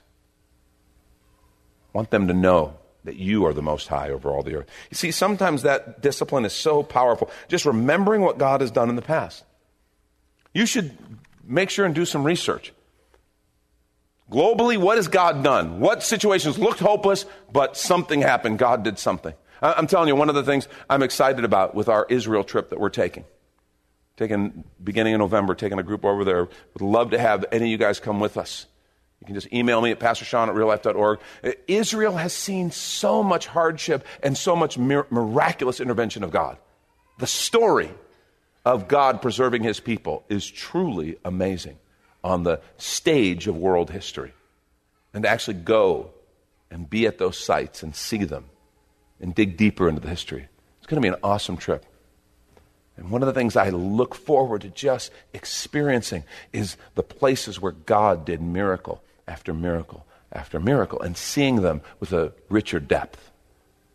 Want 1.92 2.12
them 2.12 2.28
to 2.28 2.34
know 2.34 2.76
that 3.04 3.16
you 3.16 3.46
are 3.46 3.54
the 3.54 3.62
most 3.62 3.88
high 3.88 4.12
over 4.12 4.30
all 4.30 4.44
the 4.44 4.56
earth. 4.56 4.68
You 4.92 4.96
see, 4.96 5.12
sometimes 5.12 5.64
that 5.64 6.02
discipline 6.02 6.46
is 6.46 6.54
so 6.54 6.84
powerful. 6.84 7.32
Just 7.48 7.66
remembering 7.66 8.22
what 8.22 8.38
God 8.38 8.62
has 8.62 8.72
done 8.72 8.90
in 8.90 8.96
the 8.96 9.02
past. 9.02 9.44
You 10.54 10.66
should 10.66 10.98
make 11.44 11.70
sure 11.70 11.86
and 11.86 11.96
do 11.96 12.06
some 12.06 12.24
research. 12.24 12.72
Globally, 14.32 14.78
what 14.78 14.98
has 14.98 15.08
God 15.08 15.44
done? 15.44 15.80
What 15.80 16.04
situations 16.04 16.60
looked 16.60 16.80
hopeless, 16.80 17.26
but 17.52 17.76
something 17.76 18.22
happened? 18.22 18.60
God 18.60 18.84
did 18.84 19.00
something. 19.00 19.34
I'm 19.62 19.88
telling 19.88 20.08
you, 20.08 20.16
one 20.16 20.30
of 20.30 20.36
the 20.36 20.44
things 20.44 20.68
I'm 20.90 21.02
excited 21.02 21.44
about 21.44 21.74
with 21.74 21.90
our 21.90 22.06
Israel 22.10 22.44
trip 22.44 22.70
that 22.70 22.80
we're 22.80 22.90
taking, 22.90 23.26
taking 24.20 24.66
beginning 24.84 25.14
in 25.14 25.20
November, 25.20 25.56
taking 25.56 25.80
a 25.80 25.84
group 25.84 26.04
over 26.04 26.26
there. 26.26 26.44
Would 26.74 26.82
love 26.82 27.12
to 27.12 27.18
have 27.18 27.46
any 27.54 27.66
of 27.66 27.72
you 27.72 27.78
guys 27.78 28.02
come 28.02 28.20
with 28.20 28.38
us. 28.38 28.66
You 29.22 29.26
can 29.26 29.34
just 29.34 29.52
email 29.54 29.82
me 29.82 29.92
at 29.92 30.00
pastorsean 30.00 30.50
at 30.50 30.56
reallife.org. 30.56 31.20
Israel 31.68 32.18
has 32.18 32.34
seen 32.34 32.70
so 32.72 33.24
much 33.24 33.48
hardship 33.48 34.06
and 34.22 34.38
so 34.38 34.56
much 34.56 34.78
miraculous 34.78 35.80
intervention 35.80 36.24
of 36.24 36.32
God. 36.32 36.58
The 37.18 37.28
story 37.28 37.90
of 38.66 38.90
God 38.90 39.22
preserving 39.22 39.64
his 39.64 39.80
people 39.80 40.26
is 40.30 40.50
truly 40.50 41.18
amazing 41.24 41.78
on 42.22 42.44
the 42.44 42.62
stage 42.78 43.48
of 43.48 43.56
world 43.56 43.90
history. 43.90 44.34
And 45.14 45.24
to 45.24 45.30
actually 45.30 45.56
go 45.56 46.12
and 46.70 46.90
be 46.90 47.08
at 47.08 47.18
those 47.18 47.38
sites 47.38 47.84
and 47.84 47.96
see 47.96 48.26
them 48.26 48.46
and 49.22 49.34
dig 49.34 49.56
deeper 49.56 49.88
into 49.88 50.02
the 50.02 50.10
history. 50.10 50.48
It's 50.78 50.88
going 50.88 51.02
to 51.02 51.06
be 51.06 51.14
an 51.14 51.20
awesome 51.24 51.56
trip. 51.58 51.86
And 53.00 53.10
one 53.12 53.24
of 53.24 53.28
the 53.28 53.34
things 53.34 53.56
I 53.56 53.70
look 53.70 54.14
forward 54.14 54.62
to 54.62 54.70
just 54.70 55.12
experiencing 55.34 56.26
is 56.52 56.76
the 56.96 57.04
places 57.04 57.60
where 57.60 57.72
God 57.72 58.26
did 58.26 58.42
miracle 58.42 59.02
after 59.28 59.54
miracle 59.54 60.06
after 60.32 60.60
miracle 60.60 61.02
and 61.02 61.18
seeing 61.18 61.62
them 61.62 61.82
with 62.00 62.14
a 62.14 62.34
richer 62.50 62.80
depth 62.80 63.32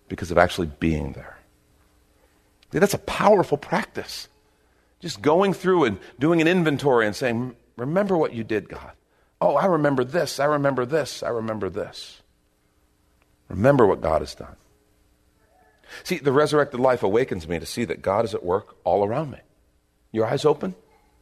because 0.08 0.30
of 0.30 0.38
actually 0.38 0.70
being 0.80 1.12
there. 1.12 1.38
That's 2.70 2.94
a 2.94 2.98
powerful 2.98 3.56
practice. 3.56 4.26
Just 4.98 5.22
going 5.22 5.52
through 5.52 5.84
and 5.84 5.98
doing 6.18 6.40
an 6.40 6.48
inventory 6.48 7.06
and 7.06 7.14
saying, 7.14 7.54
Remember 7.76 8.16
what 8.16 8.32
you 8.32 8.42
did, 8.42 8.68
God. 8.68 8.92
Oh, 9.40 9.56
I 9.56 9.66
remember 9.66 10.02
this. 10.04 10.40
I 10.40 10.44
remember 10.46 10.86
this. 10.86 11.22
I 11.22 11.28
remember 11.28 11.68
this. 11.68 12.22
Remember 13.48 13.86
what 13.86 14.00
God 14.00 14.22
has 14.22 14.34
done. 14.34 14.56
See, 16.02 16.18
the 16.18 16.32
resurrected 16.32 16.80
life 16.80 17.02
awakens 17.02 17.48
me 17.48 17.58
to 17.58 17.66
see 17.66 17.84
that 17.84 18.02
God 18.02 18.24
is 18.24 18.34
at 18.34 18.44
work 18.44 18.76
all 18.84 19.04
around 19.04 19.30
me. 19.30 19.38
Your 20.12 20.26
eyes 20.26 20.44
open? 20.44 20.74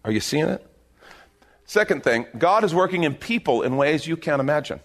Are 0.05 0.11
you 0.11 0.21
seeing 0.21 0.49
it? 0.49 0.67
Second 1.65 2.05
thing, 2.05 2.27
God 2.37 2.65
is 2.65 2.75
working 2.75 3.05
in 3.05 3.15
people 3.15 3.63
in 3.63 3.77
ways 3.77 4.07
you 4.07 4.17
can't 4.17 4.41
imagine. 4.41 4.81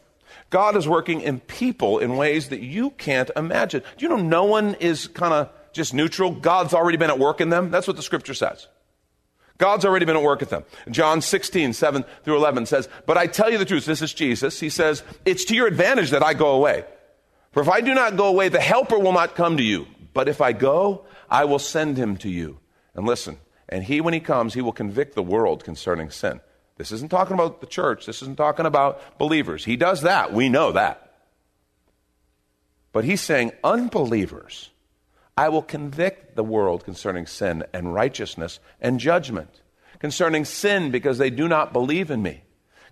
God 0.50 0.78
is 0.78 0.88
working 0.88 1.22
in 1.22 1.40
people 1.42 2.00
in 2.00 2.16
ways 2.16 2.50
that 2.50 2.62
you 2.62 2.92
can't 2.92 3.30
imagine. 3.36 3.82
Do 3.98 4.06
you 4.06 4.10
know 4.10 4.18
no 4.18 4.46
one 4.46 4.76
is 4.76 5.08
kind 5.08 5.34
of 5.34 5.50
just 5.74 5.94
neutral? 5.94 6.32
God's 6.32 6.74
already 6.74 6.98
been 6.98 7.10
at 7.10 7.20
work 7.20 7.42
in 7.42 7.50
them. 7.50 7.72
That's 7.72 7.88
what 7.88 7.98
the 7.98 8.04
scripture 8.04 8.34
says. 8.34 8.68
God's 9.58 9.86
already 9.86 10.06
been 10.06 10.16
at 10.16 10.24
work 10.24 10.40
with 10.40 10.52
them. 10.52 10.64
John 10.92 11.22
16, 11.22 11.74
7 11.74 12.06
through 12.24 12.38
11 12.38 12.68
says, 12.68 12.88
But 13.06 13.18
I 13.18 13.28
tell 13.28 13.52
you 13.52 13.58
the 13.58 13.66
truth, 13.66 13.86
this 13.86 14.02
is 14.02 14.14
Jesus. 14.14 14.60
He 14.60 14.70
says, 14.70 15.04
It's 15.26 15.46
to 15.46 15.56
your 15.56 15.68
advantage 15.68 16.12
that 16.12 16.24
I 16.24 16.34
go 16.34 16.52
away. 16.52 16.86
For 17.58 17.62
if 17.62 17.70
I 17.70 17.82
do 17.82 17.96
not 17.96 18.18
go 18.18 18.28
away, 18.28 18.50
the 18.50 18.60
helper 18.62 19.00
will 19.00 19.14
not 19.14 19.34
come 19.34 19.58
to 19.58 19.64
you. 19.64 19.88
But 20.14 20.30
if 20.30 20.42
I 20.42 20.54
go, 20.54 21.06
I 21.28 21.46
will 21.46 21.58
send 21.58 21.98
him 21.98 22.16
to 22.18 22.30
you. 22.30 22.60
And 22.94 23.04
listen, 23.04 23.40
and 23.68 23.84
he, 23.84 24.00
when 24.00 24.14
he 24.14 24.20
comes, 24.20 24.54
he 24.54 24.62
will 24.62 24.72
convict 24.72 25.16
the 25.16 25.24
world 25.24 25.64
concerning 25.64 26.12
sin. 26.12 26.40
This 26.76 26.92
isn't 26.92 27.10
talking 27.10 27.34
about 27.34 27.60
the 27.60 27.66
church. 27.66 28.06
This 28.06 28.22
isn't 28.22 28.38
talking 28.38 28.68
about 28.68 29.18
believers. 29.18 29.66
He 29.66 29.76
does 29.76 30.04
that. 30.04 30.34
We 30.34 30.50
know 30.50 30.74
that. 30.74 31.16
But 32.92 33.06
he's 33.06 33.22
saying 33.22 33.54
unbelievers 33.64 34.70
I 35.36 35.50
will 35.50 35.64
convict 35.64 36.36
the 36.36 36.44
world 36.44 36.84
concerning 36.84 37.26
sin 37.26 37.64
and 37.74 37.92
righteousness 37.92 38.60
and 38.80 39.00
judgment. 39.00 39.64
Concerning 39.98 40.46
sin, 40.46 40.92
because 40.92 41.18
they 41.18 41.32
do 41.32 41.48
not 41.48 41.74
believe 41.74 42.12
in 42.12 42.22
me. 42.22 42.44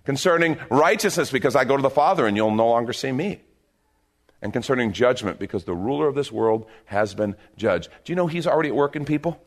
Concerning 0.02 0.58
righteousness, 0.70 1.30
because 1.30 1.54
I 1.54 1.64
go 1.64 1.76
to 1.76 1.82
the 1.84 1.88
Father 1.88 2.26
and 2.26 2.36
you'll 2.36 2.50
no 2.52 2.68
longer 2.68 2.92
see 2.92 3.12
me. 3.12 3.42
And 4.46 4.52
concerning 4.52 4.92
judgment, 4.92 5.40
because 5.40 5.64
the 5.64 5.74
ruler 5.74 6.06
of 6.06 6.14
this 6.14 6.30
world 6.30 6.66
has 6.84 7.16
been 7.16 7.34
judged. 7.56 7.88
Do 8.04 8.12
you 8.12 8.14
know 8.14 8.28
he's 8.28 8.46
already 8.46 8.68
at 8.68 8.76
work 8.76 8.94
in 8.94 9.04
people? 9.04 9.42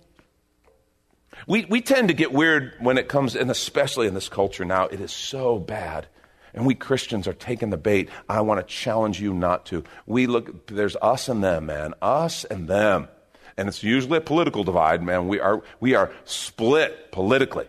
We, 1.48 1.64
we 1.64 1.80
tend 1.80 2.10
to 2.10 2.14
get 2.14 2.34
weird 2.34 2.74
when 2.82 2.98
it 2.98 3.08
comes, 3.08 3.38
and 3.38 3.50
especially 3.50 4.08
in 4.08 4.14
this 4.14 4.28
culture 4.28 4.66
now, 4.66 4.88
it 4.88 5.00
is 5.00 5.14
so 5.14 5.58
bad. 5.58 6.08
And 6.54 6.66
we 6.66 6.76
Christians 6.76 7.30
are 7.30 7.34
taking 7.34 7.70
the 7.70 7.78
bait. 7.78 8.10
I 8.28 8.42
want 8.42 8.60
to 8.60 8.66
challenge 8.66 9.22
you 9.22 9.34
not 9.34 9.68
to. 9.68 9.86
We 10.06 10.28
look, 10.28 10.68
there's 10.68 10.98
us 10.98 11.30
and 11.30 11.42
them, 11.42 11.68
man. 11.68 11.94
Us 12.02 12.44
and 12.44 12.68
them. 12.68 13.08
And 13.56 13.70
it's 13.70 13.82
usually 13.82 14.18
a 14.18 14.22
political 14.22 14.66
divide, 14.66 15.02
man. 15.02 15.30
We 15.30 15.40
are, 15.40 15.64
we 15.80 15.96
are 15.96 16.12
split 16.26 17.14
politically. 17.14 17.68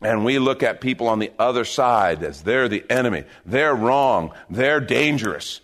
And 0.00 0.24
we 0.24 0.38
look 0.38 0.62
at 0.62 0.80
people 0.80 1.08
on 1.08 1.18
the 1.18 1.32
other 1.40 1.64
side 1.64 2.22
as 2.22 2.42
they're 2.42 2.68
the 2.68 2.84
enemy. 2.88 3.24
They're 3.44 3.74
wrong. 3.74 4.32
They're 4.48 4.78
dangerous. 4.78 5.60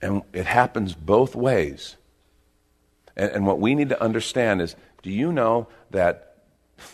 And 0.00 0.22
it 0.32 0.46
happens 0.46 0.94
both 0.94 1.34
ways. 1.34 1.96
And, 3.16 3.30
and 3.32 3.46
what 3.46 3.58
we 3.58 3.74
need 3.74 3.88
to 3.90 4.02
understand 4.02 4.62
is 4.62 4.76
do 5.02 5.10
you 5.10 5.32
know 5.32 5.68
that 5.90 6.36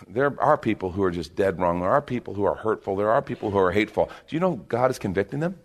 there 0.09 0.35
are 0.41 0.57
people 0.57 0.93
who 0.93 1.03
are 1.03 1.11
just 1.11 1.37
dead 1.37 1.61
wrong? 1.61 1.81
There 1.81 1.91
are 1.91 2.03
people 2.03 2.35
who 2.35 2.45
are 2.45 2.55
hurtful. 2.55 2.97
There 2.97 3.11
are 3.11 3.23
people 3.23 3.51
who 3.51 3.59
are 3.59 3.71
hateful. 3.71 4.11
Do 4.29 4.37
you 4.37 4.41
know 4.41 4.57
God 4.57 4.91
is 4.91 4.99
convicting 4.99 5.41
them? 5.41 5.59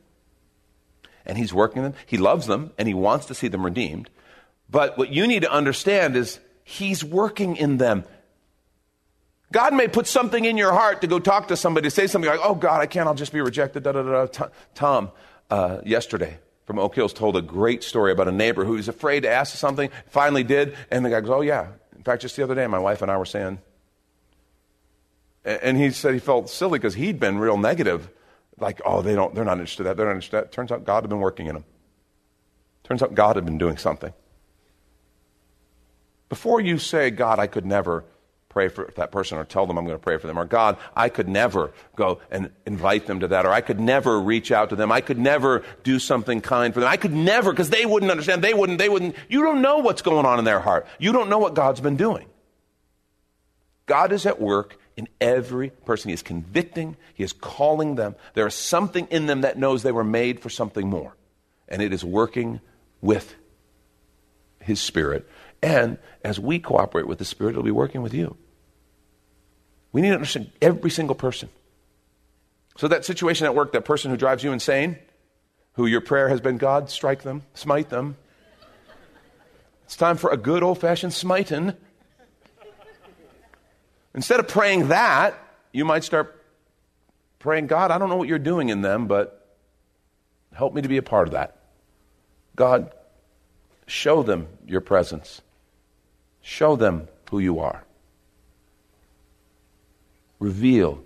And 1.25 1.37
He's 1.37 1.53
working 1.53 1.83
them. 1.83 1.93
He 2.05 2.17
loves 2.17 2.47
them 2.47 2.71
and 2.77 2.87
He 2.87 2.93
wants 2.93 3.27
to 3.27 3.33
see 3.33 3.47
them 3.47 3.63
redeemed. 3.63 4.09
But 4.69 4.97
what 4.97 5.09
you 5.09 5.25
need 5.25 5.43
to 5.43 5.51
understand 5.51 6.15
is 6.15 6.39
He's 6.63 7.03
working 7.03 7.55
in 7.55 7.77
them. 7.77 8.03
God 9.51 9.73
may 9.73 9.87
put 9.87 10.05
something 10.05 10.45
in 10.45 10.57
your 10.57 10.71
heart 10.73 11.01
to 11.01 11.07
go 11.07 11.17
talk 11.17 11.47
to 11.47 11.57
somebody, 11.57 11.89
say 11.89 12.05
something 12.05 12.29
like, 12.29 12.39
oh, 12.43 12.53
God, 12.53 12.81
I 12.81 12.85
can't, 12.85 13.07
I'll 13.07 13.15
just 13.15 13.33
be 13.33 13.41
rejected. 13.41 13.81
Da, 13.81 13.93
da, 13.93 14.03
da. 14.03 14.47
Tom, 14.75 15.09
uh, 15.49 15.79
yesterday 15.83 16.37
from 16.69 16.77
Oak 16.77 16.93
Hills, 16.93 17.13
told 17.13 17.35
a 17.35 17.41
great 17.41 17.83
story 17.83 18.11
about 18.11 18.27
a 18.27 18.31
neighbor 18.31 18.63
who 18.63 18.73
was 18.73 18.87
afraid 18.87 19.21
to 19.21 19.27
ask 19.27 19.57
something, 19.57 19.89
finally 20.05 20.43
did, 20.43 20.75
and 20.91 21.03
the 21.03 21.09
guy 21.09 21.19
goes, 21.19 21.31
oh, 21.31 21.41
yeah. 21.41 21.69
In 21.97 22.03
fact, 22.03 22.21
just 22.21 22.35
the 22.35 22.43
other 22.43 22.53
day, 22.53 22.67
my 22.67 22.77
wife 22.77 23.01
and 23.01 23.09
I 23.09 23.17
were 23.17 23.25
saying, 23.25 23.57
and 25.43 25.75
he 25.77 25.89
said 25.89 26.13
he 26.13 26.19
felt 26.19 26.47
silly 26.47 26.77
because 26.77 26.93
he'd 26.93 27.19
been 27.19 27.39
real 27.39 27.57
negative. 27.57 28.07
Like, 28.59 28.81
oh, 28.85 29.01
they 29.01 29.15
don't, 29.15 29.33
they're 29.33 29.43
not 29.43 29.53
interested 29.53 29.81
in 29.81 29.85
that. 29.85 29.97
They're 29.97 30.05
not 30.05 30.11
interested 30.11 30.37
in 30.37 30.43
that. 30.43 30.51
Turns 30.51 30.71
out 30.71 30.85
God 30.85 31.01
had 31.01 31.09
been 31.09 31.21
working 31.21 31.47
in 31.47 31.55
them. 31.55 31.65
Turns 32.83 33.01
out 33.01 33.15
God 33.15 33.35
had 33.35 33.45
been 33.45 33.57
doing 33.57 33.77
something. 33.77 34.13
Before 36.29 36.61
you 36.61 36.77
say, 36.77 37.09
God, 37.09 37.39
I 37.39 37.47
could 37.47 37.65
never, 37.65 38.05
pray 38.49 38.67
for 38.67 38.91
that 38.95 39.11
person 39.11 39.37
or 39.37 39.45
tell 39.45 39.67
them 39.67 39.77
I'm 39.77 39.85
going 39.85 39.97
to 39.97 40.03
pray 40.03 40.17
for 40.17 40.25
them. 40.25 40.37
Or 40.37 40.45
God, 40.45 40.77
I 40.95 41.09
could 41.09 41.29
never 41.29 41.71
go 41.95 42.19
and 42.31 42.49
invite 42.65 43.05
them 43.05 43.19
to 43.19 43.27
that. 43.29 43.45
Or 43.45 43.51
I 43.51 43.61
could 43.61 43.79
never 43.79 44.19
reach 44.19 44.51
out 44.51 44.69
to 44.69 44.75
them. 44.75 44.91
I 44.91 45.01
could 45.01 45.19
never 45.19 45.63
do 45.83 45.99
something 45.99 46.41
kind 46.41 46.73
for 46.73 46.79
them. 46.79 46.89
I 46.89 46.97
could 46.97 47.13
never, 47.13 47.51
because 47.51 47.69
they 47.69 47.85
wouldn't 47.85 48.11
understand. 48.11 48.43
They 48.43 48.55
wouldn't, 48.55 48.79
they 48.79 48.89
wouldn't. 48.89 49.15
You 49.29 49.43
don't 49.43 49.61
know 49.61 49.77
what's 49.77 50.01
going 50.01 50.25
on 50.25 50.39
in 50.39 50.45
their 50.45 50.59
heart. 50.59 50.87
You 50.97 51.11
don't 51.11 51.29
know 51.29 51.37
what 51.37 51.53
God's 51.53 51.79
been 51.79 51.95
doing. 51.95 52.25
God 53.85 54.11
is 54.11 54.25
at 54.25 54.41
work 54.41 54.77
in 54.97 55.07
every 55.21 55.69
person. 55.69 56.09
He 56.09 56.13
is 56.13 56.23
convicting, 56.23 56.97
He 57.13 57.23
is 57.23 57.33
calling 57.33 57.95
them. 57.95 58.15
There 58.33 58.47
is 58.47 58.55
something 58.55 59.07
in 59.11 59.27
them 59.27 59.41
that 59.41 59.57
knows 59.57 59.83
they 59.83 59.91
were 59.91 60.03
made 60.03 60.41
for 60.41 60.49
something 60.49 60.89
more. 60.89 61.15
And 61.67 61.81
it 61.81 61.93
is 61.93 62.03
working 62.03 62.61
with 62.99 63.35
His 64.59 64.81
Spirit 64.81 65.29
and 65.61 65.97
as 66.23 66.39
we 66.39 66.59
cooperate 66.59 67.07
with 67.07 67.17
the 67.17 67.25
Spirit, 67.25 67.51
it'll 67.51 67.63
be 67.63 67.71
working 67.71 68.01
with 68.01 68.13
you. 68.13 68.37
We 69.91 70.01
need 70.01 70.09
to 70.09 70.15
understand 70.15 70.51
every 70.61 70.91
single 70.91 71.15
person. 71.15 71.49
So, 72.77 72.87
that 72.87 73.03
situation 73.03 73.45
at 73.45 73.55
work, 73.55 73.73
that 73.73 73.83
person 73.83 74.11
who 74.11 74.17
drives 74.17 74.43
you 74.43 74.53
insane, 74.53 74.97
who 75.73 75.85
your 75.85 76.01
prayer 76.01 76.29
has 76.29 76.39
been, 76.39 76.57
God, 76.57 76.89
strike 76.89 77.23
them, 77.23 77.43
smite 77.53 77.89
them. 77.89 78.15
It's 79.83 79.95
time 79.95 80.17
for 80.17 80.29
a 80.29 80.37
good 80.37 80.63
old 80.63 80.79
fashioned 80.79 81.13
smiting. 81.13 81.73
Instead 84.13 84.39
of 84.39 84.47
praying 84.47 84.89
that, 84.89 85.35
you 85.71 85.83
might 85.83 86.03
start 86.03 86.43
praying, 87.39 87.67
God, 87.67 87.91
I 87.91 87.97
don't 87.97 88.09
know 88.09 88.17
what 88.17 88.27
you're 88.27 88.39
doing 88.39 88.69
in 88.69 88.81
them, 88.81 89.07
but 89.07 89.57
help 90.53 90.73
me 90.73 90.81
to 90.81 90.87
be 90.87 90.97
a 90.97 91.03
part 91.03 91.27
of 91.27 91.33
that. 91.33 91.57
God, 92.55 92.93
show 93.87 94.23
them 94.23 94.47
your 94.65 94.81
presence. 94.81 95.41
Show 96.41 96.75
them 96.75 97.07
who 97.29 97.39
you 97.39 97.59
are. 97.59 97.83
Reveal 100.39 101.03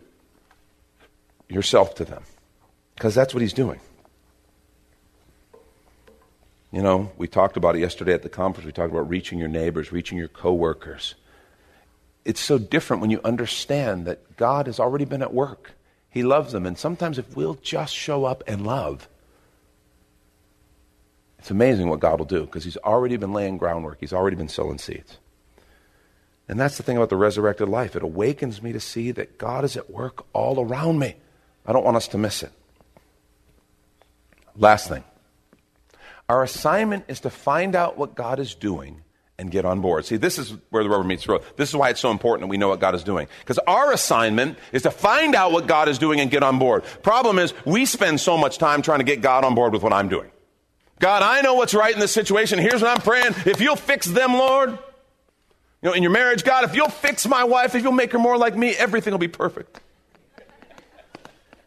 yourself 1.49 1.95
to 1.95 2.05
them. 2.05 2.23
Because 2.95 3.15
that's 3.15 3.33
what 3.33 3.41
he's 3.41 3.53
doing. 3.53 3.79
You 6.71 6.81
know, 6.81 7.11
we 7.17 7.27
talked 7.27 7.55
about 7.55 7.75
it 7.75 7.79
yesterday 7.79 8.13
at 8.13 8.23
the 8.23 8.29
conference. 8.29 8.65
We 8.65 8.71
talked 8.71 8.91
about 8.91 9.09
reaching 9.09 9.37
your 9.37 9.47
neighbors, 9.47 9.91
reaching 9.91 10.17
your 10.17 10.27
coworkers. 10.27 11.15
It's 12.25 12.39
so 12.39 12.57
different 12.57 13.01
when 13.01 13.11
you 13.11 13.19
understand 13.23 14.07
that 14.07 14.37
God 14.37 14.65
has 14.65 14.79
already 14.79 15.05
been 15.05 15.21
at 15.21 15.33
work. 15.33 15.73
He 16.09 16.23
loves 16.23 16.51
them. 16.51 16.65
And 16.65 16.77
sometimes 16.77 17.17
if 17.17 17.35
we'll 17.35 17.55
just 17.55 17.93
show 17.95 18.25
up 18.25 18.43
and 18.47 18.65
love, 18.65 19.07
it's 21.37 21.51
amazing 21.51 21.89
what 21.89 21.99
God 21.99 22.19
will 22.19 22.25
do 22.25 22.41
because 22.41 22.63
He's 22.63 22.77
already 22.77 23.17
been 23.17 23.33
laying 23.33 23.57
groundwork. 23.57 23.97
He's 23.99 24.13
already 24.13 24.35
been 24.35 24.47
sowing 24.47 24.77
seeds. 24.77 25.17
And 26.53 26.59
that's 26.59 26.77
the 26.77 26.83
thing 26.83 26.97
about 26.97 27.09
the 27.09 27.15
resurrected 27.15 27.67
life. 27.67 27.95
It 27.95 28.03
awakens 28.03 28.61
me 28.61 28.73
to 28.73 28.79
see 28.79 29.09
that 29.09 29.39
God 29.39 29.65
is 29.65 29.75
at 29.75 29.89
work 29.89 30.23
all 30.33 30.59
around 30.59 30.99
me. 30.99 31.15
I 31.65 31.73
don't 31.73 31.83
want 31.83 31.97
us 31.97 32.09
to 32.09 32.19
miss 32.19 32.43
it. 32.43 32.51
Last 34.55 34.87
thing 34.87 35.03
our 36.29 36.43
assignment 36.43 37.05
is 37.07 37.21
to 37.21 37.31
find 37.31 37.75
out 37.75 37.97
what 37.97 38.13
God 38.13 38.39
is 38.39 38.53
doing 38.53 39.01
and 39.39 39.49
get 39.49 39.65
on 39.65 39.81
board. 39.81 40.05
See, 40.05 40.17
this 40.17 40.37
is 40.37 40.53
where 40.69 40.83
the 40.83 40.91
rubber 40.91 41.03
meets 41.03 41.25
the 41.25 41.31
road. 41.31 41.43
This 41.55 41.69
is 41.69 41.75
why 41.75 41.89
it's 41.89 41.99
so 41.99 42.11
important 42.11 42.41
that 42.41 42.51
we 42.51 42.57
know 42.57 42.67
what 42.67 42.79
God 42.79 42.93
is 42.93 43.03
doing. 43.03 43.27
Because 43.39 43.57
our 43.57 43.91
assignment 43.91 44.59
is 44.71 44.83
to 44.83 44.91
find 44.91 45.33
out 45.33 45.53
what 45.53 45.65
God 45.65 45.89
is 45.89 45.97
doing 45.97 46.19
and 46.19 46.29
get 46.29 46.43
on 46.43 46.59
board. 46.59 46.83
Problem 47.01 47.39
is, 47.39 47.55
we 47.65 47.87
spend 47.87 48.19
so 48.19 48.37
much 48.37 48.59
time 48.59 48.83
trying 48.83 48.99
to 48.99 49.05
get 49.05 49.21
God 49.21 49.43
on 49.43 49.55
board 49.55 49.73
with 49.73 49.81
what 49.81 49.91
I'm 49.91 50.07
doing. 50.07 50.29
God, 50.99 51.23
I 51.23 51.41
know 51.41 51.55
what's 51.55 51.73
right 51.73 51.95
in 51.95 51.99
this 51.99 52.11
situation. 52.11 52.59
Here's 52.59 52.83
what 52.83 52.95
I'm 52.95 53.01
praying. 53.01 53.33
If 53.47 53.59
you'll 53.59 53.75
fix 53.75 54.05
them, 54.05 54.33
Lord, 54.35 54.77
you 55.83 55.89
know, 55.89 55.93
in 55.93 56.01
your 56.01 56.13
marriage, 56.13 56.45
God, 56.45 56.63
if 56.63 56.75
you'll 56.75 56.87
fix 56.87 57.27
my 57.27 57.43
wife, 57.43 57.75
if 57.75 57.83
you'll 57.83 57.91
make 57.91 58.13
her 58.13 58.19
more 58.19 58.37
like 58.37 58.55
me, 58.55 58.69
everything 58.69 59.11
will 59.11 59.17
be 59.17 59.27
perfect. 59.27 59.81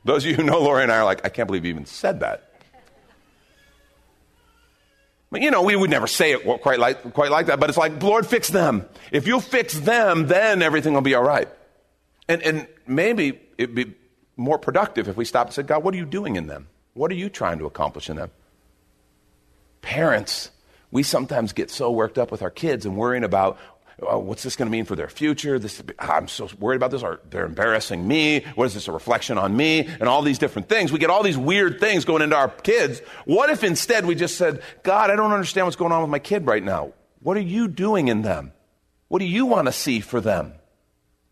Those 0.04 0.24
of 0.24 0.30
you 0.30 0.36
who 0.36 0.42
know 0.42 0.58
Lori 0.58 0.84
and 0.84 0.90
I 0.90 0.96
are 0.96 1.04
like, 1.04 1.22
I 1.26 1.28
can't 1.28 1.46
believe 1.46 1.66
you 1.66 1.70
even 1.70 1.84
said 1.84 2.20
that. 2.20 2.50
But, 5.30 5.42
you 5.42 5.50
know, 5.50 5.62
we 5.62 5.76
would 5.76 5.90
never 5.90 6.06
say 6.06 6.32
it 6.32 6.62
quite 6.62 6.78
like, 6.78 7.12
quite 7.12 7.30
like 7.30 7.46
that, 7.46 7.60
but 7.60 7.68
it's 7.68 7.76
like, 7.76 8.02
Lord, 8.02 8.26
fix 8.26 8.48
them. 8.48 8.88
If 9.12 9.26
you 9.26 9.38
fix 9.40 9.78
them, 9.78 10.28
then 10.28 10.62
everything 10.62 10.94
will 10.94 11.02
be 11.02 11.14
all 11.14 11.24
right. 11.24 11.48
And, 12.26 12.40
and 12.42 12.68
maybe 12.86 13.38
it'd 13.58 13.74
be 13.74 13.94
more 14.36 14.58
productive 14.58 15.08
if 15.08 15.16
we 15.16 15.26
stopped 15.26 15.48
and 15.48 15.54
said, 15.54 15.66
God, 15.66 15.82
what 15.84 15.92
are 15.92 15.98
you 15.98 16.06
doing 16.06 16.36
in 16.36 16.46
them? 16.46 16.68
What 16.94 17.10
are 17.10 17.16
you 17.16 17.28
trying 17.28 17.58
to 17.58 17.66
accomplish 17.66 18.08
in 18.08 18.16
them? 18.16 18.30
Parents, 19.82 20.50
we 20.90 21.02
sometimes 21.02 21.52
get 21.52 21.70
so 21.70 21.90
worked 21.90 22.16
up 22.16 22.30
with 22.30 22.40
our 22.40 22.50
kids 22.50 22.86
and 22.86 22.96
worrying 22.96 23.24
about 23.24 23.58
oh, 24.02 24.18
what's 24.18 24.42
this 24.42 24.56
going 24.56 24.66
to 24.66 24.72
mean 24.72 24.84
for 24.84 24.96
their 24.96 25.08
future? 25.08 25.58
This, 25.58 25.82
I'm 25.98 26.28
so 26.28 26.48
worried 26.58 26.76
about 26.76 26.90
this. 26.90 27.02
Or 27.02 27.20
they're 27.30 27.46
embarrassing 27.46 28.06
me. 28.06 28.44
What 28.54 28.64
is 28.66 28.74
this 28.74 28.88
a 28.88 28.92
reflection 28.92 29.38
on 29.38 29.56
me? 29.56 29.86
And 29.86 30.04
all 30.04 30.22
these 30.22 30.38
different 30.38 30.68
things. 30.68 30.92
We 30.92 30.98
get 30.98 31.10
all 31.10 31.22
these 31.22 31.38
weird 31.38 31.80
things 31.80 32.04
going 32.04 32.22
into 32.22 32.36
our 32.36 32.48
kids. 32.48 33.00
What 33.24 33.50
if 33.50 33.64
instead 33.64 34.06
we 34.06 34.14
just 34.14 34.36
said, 34.36 34.62
God, 34.82 35.10
I 35.10 35.16
don't 35.16 35.32
understand 35.32 35.66
what's 35.66 35.76
going 35.76 35.92
on 35.92 36.02
with 36.02 36.10
my 36.10 36.18
kid 36.18 36.46
right 36.46 36.62
now. 36.62 36.92
What 37.20 37.36
are 37.36 37.40
you 37.40 37.68
doing 37.68 38.08
in 38.08 38.22
them? 38.22 38.52
What 39.08 39.20
do 39.20 39.24
you 39.24 39.46
want 39.46 39.66
to 39.66 39.72
see 39.72 40.00
for 40.00 40.20
them? 40.20 40.54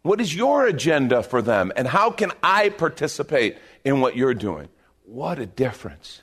What 0.02 0.20
is 0.20 0.34
your 0.34 0.66
agenda 0.66 1.22
for 1.22 1.40
them? 1.40 1.72
And 1.76 1.88
how 1.88 2.10
can 2.10 2.30
I 2.42 2.68
participate 2.68 3.56
in 3.84 4.00
what 4.00 4.16
you're 4.16 4.34
doing? 4.34 4.68
What 5.04 5.38
a 5.38 5.46
difference. 5.46 6.22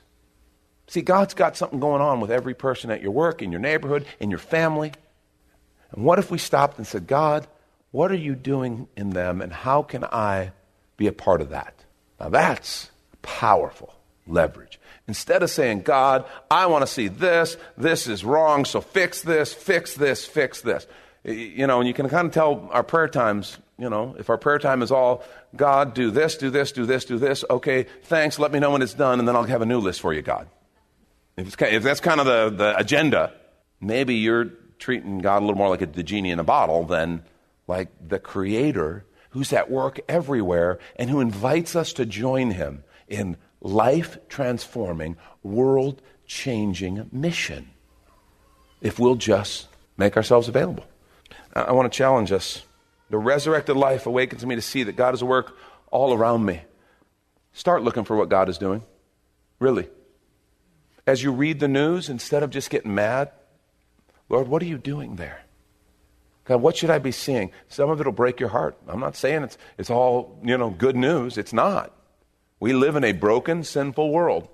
See, 0.86 1.02
God's 1.02 1.34
got 1.34 1.56
something 1.56 1.80
going 1.80 2.02
on 2.02 2.20
with 2.20 2.30
every 2.30 2.54
person 2.54 2.90
at 2.90 3.00
your 3.00 3.12
work, 3.12 3.42
in 3.42 3.50
your 3.50 3.60
neighborhood, 3.60 4.06
in 4.20 4.30
your 4.30 4.38
family. 4.38 4.92
And 5.92 6.04
what 6.04 6.18
if 6.18 6.30
we 6.30 6.38
stopped 6.38 6.78
and 6.78 6.86
said, 6.86 7.06
God, 7.06 7.46
what 7.90 8.10
are 8.10 8.16
you 8.16 8.34
doing 8.34 8.88
in 8.96 9.10
them 9.10 9.40
and 9.40 9.52
how 9.52 9.82
can 9.82 10.04
I 10.04 10.52
be 10.96 11.06
a 11.06 11.12
part 11.12 11.40
of 11.40 11.50
that? 11.50 11.74
Now 12.18 12.30
that's 12.30 12.90
powerful 13.20 13.94
leverage. 14.26 14.78
Instead 15.08 15.42
of 15.42 15.50
saying, 15.50 15.82
God, 15.82 16.24
I 16.50 16.66
want 16.66 16.82
to 16.82 16.86
see 16.86 17.08
this, 17.08 17.56
this 17.76 18.06
is 18.06 18.24
wrong, 18.24 18.64
so 18.64 18.80
fix 18.80 19.22
this, 19.22 19.52
fix 19.52 19.94
this, 19.94 20.24
fix 20.24 20.60
this. 20.62 20.86
You 21.24 21.66
know, 21.66 21.80
and 21.80 21.88
you 21.88 21.94
can 21.94 22.08
kind 22.08 22.26
of 22.26 22.32
tell 22.32 22.68
our 22.72 22.82
prayer 22.82 23.08
times, 23.08 23.58
you 23.78 23.90
know, 23.90 24.16
if 24.18 24.30
our 24.30 24.38
prayer 24.38 24.58
time 24.58 24.82
is 24.82 24.90
all, 24.90 25.24
God, 25.54 25.94
do 25.94 26.10
this, 26.10 26.36
do 26.36 26.50
this, 26.50 26.72
do 26.72 26.86
this, 26.86 27.04
do 27.04 27.18
this, 27.18 27.44
okay, 27.50 27.86
thanks, 28.04 28.38
let 28.38 28.52
me 28.52 28.58
know 28.58 28.70
when 28.70 28.82
it's 28.82 28.94
done, 28.94 29.18
and 29.18 29.28
then 29.28 29.36
I'll 29.36 29.44
have 29.44 29.62
a 29.62 29.66
new 29.66 29.80
list 29.80 30.00
for 30.00 30.12
you, 30.12 30.22
God. 30.22 30.48
If, 31.36 31.60
if 31.60 31.82
that's 31.82 32.00
kind 32.00 32.20
of 32.20 32.26
the, 32.26 32.50
the 32.56 32.78
agenda, 32.78 33.32
maybe 33.80 34.14
you're 34.16 34.52
treating 34.82 35.18
God 35.18 35.38
a 35.38 35.44
little 35.44 35.56
more 35.56 35.68
like 35.68 35.80
a, 35.80 35.86
the 35.86 36.02
genie 36.02 36.32
in 36.32 36.40
a 36.40 36.44
bottle 36.44 36.84
than 36.84 37.22
like 37.68 37.88
the 38.06 38.18
creator 38.18 39.04
who's 39.30 39.52
at 39.52 39.70
work 39.70 40.00
everywhere 40.08 40.80
and 40.96 41.08
who 41.08 41.20
invites 41.20 41.76
us 41.76 41.92
to 41.92 42.04
join 42.04 42.50
him 42.50 42.82
in 43.06 43.36
life 43.60 44.18
transforming, 44.28 45.16
world 45.44 46.02
changing 46.26 47.08
mission 47.12 47.70
if 48.80 48.98
we'll 48.98 49.14
just 49.14 49.68
make 49.96 50.16
ourselves 50.16 50.48
available. 50.48 50.84
I, 51.54 51.62
I 51.62 51.72
want 51.72 51.90
to 51.90 51.96
challenge 51.96 52.32
us. 52.32 52.64
The 53.08 53.18
resurrected 53.18 53.76
life 53.76 54.06
awakens 54.06 54.44
me 54.44 54.56
to 54.56 54.62
see 54.62 54.82
that 54.82 54.96
God 54.96 55.14
is 55.14 55.22
at 55.22 55.28
work 55.28 55.56
all 55.92 56.12
around 56.12 56.44
me. 56.44 56.60
Start 57.52 57.84
looking 57.84 58.04
for 58.04 58.16
what 58.16 58.28
God 58.28 58.48
is 58.48 58.58
doing. 58.58 58.82
Really. 59.60 59.88
As 61.06 61.22
you 61.22 61.30
read 61.30 61.60
the 61.60 61.68
news, 61.68 62.08
instead 62.08 62.42
of 62.42 62.50
just 62.50 62.68
getting 62.68 62.96
mad, 62.96 63.30
Lord, 64.32 64.48
what 64.48 64.62
are 64.62 64.66
you 64.66 64.78
doing 64.78 65.16
there? 65.16 65.42
God, 66.44 66.62
what 66.62 66.76
should 66.76 66.90
I 66.90 66.98
be 66.98 67.12
seeing? 67.12 67.52
Some 67.68 67.90
of 67.90 68.00
it 68.00 68.06
will 68.06 68.12
break 68.12 68.40
your 68.40 68.48
heart. 68.48 68.76
I'm 68.88 68.98
not 68.98 69.14
saying 69.14 69.44
it's, 69.44 69.58
it's 69.78 69.90
all, 69.90 70.40
you 70.42 70.56
know, 70.58 70.70
good 70.70 70.96
news. 70.96 71.38
It's 71.38 71.52
not. 71.52 71.92
We 72.58 72.72
live 72.72 72.96
in 72.96 73.04
a 73.04 73.12
broken, 73.12 73.62
sinful 73.62 74.10
world. 74.10 74.48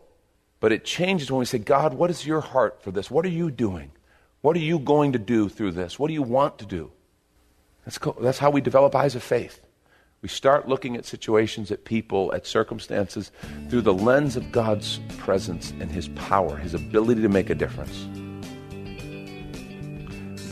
But 0.61 0.73
it 0.73 0.85
changes 0.85 1.31
when 1.31 1.39
we 1.39 1.45
say, 1.45 1.59
God, 1.59 1.95
what 1.95 2.11
is 2.11 2.27
your 2.27 2.41
heart 2.41 2.83
for 2.83 2.91
this? 2.91 3.11
What 3.11 3.25
are 3.25 3.31
you 3.31 3.51
doing? 3.53 3.93
What 4.41 4.57
are 4.57 4.61
you 4.61 4.81
going 4.81 5.13
to 5.13 5.19
do 5.19 5.49
through 5.49 5.73
this? 5.73 5.99
What 5.99 6.09
do 6.09 6.15
you 6.15 6.23
want 6.23 6.59
to 6.59 6.67
do? 6.67 6.91
That's, 7.85 7.99
cool. 7.99 8.17
That's 8.21 8.39
how 8.39 8.51
we 8.51 8.61
develop 8.61 8.95
eyes 8.97 9.15
of 9.15 9.23
faith. 9.23 9.61
We 10.23 10.29
start 10.29 10.69
looking 10.69 10.97
at 10.97 11.07
situations, 11.07 11.71
at 11.71 11.85
people, 11.85 12.35
at 12.35 12.47
circumstances 12.47 13.31
through 13.71 13.83
the 13.83 13.95
lens 13.95 14.35
of 14.35 14.51
God's 14.51 14.99
presence 15.19 15.71
and 15.79 15.91
His 15.91 16.09
power, 16.09 16.57
His 16.57 16.75
ability 16.75 17.23
to 17.23 17.29
make 17.29 17.51
a 17.51 17.55
difference. 17.55 18.09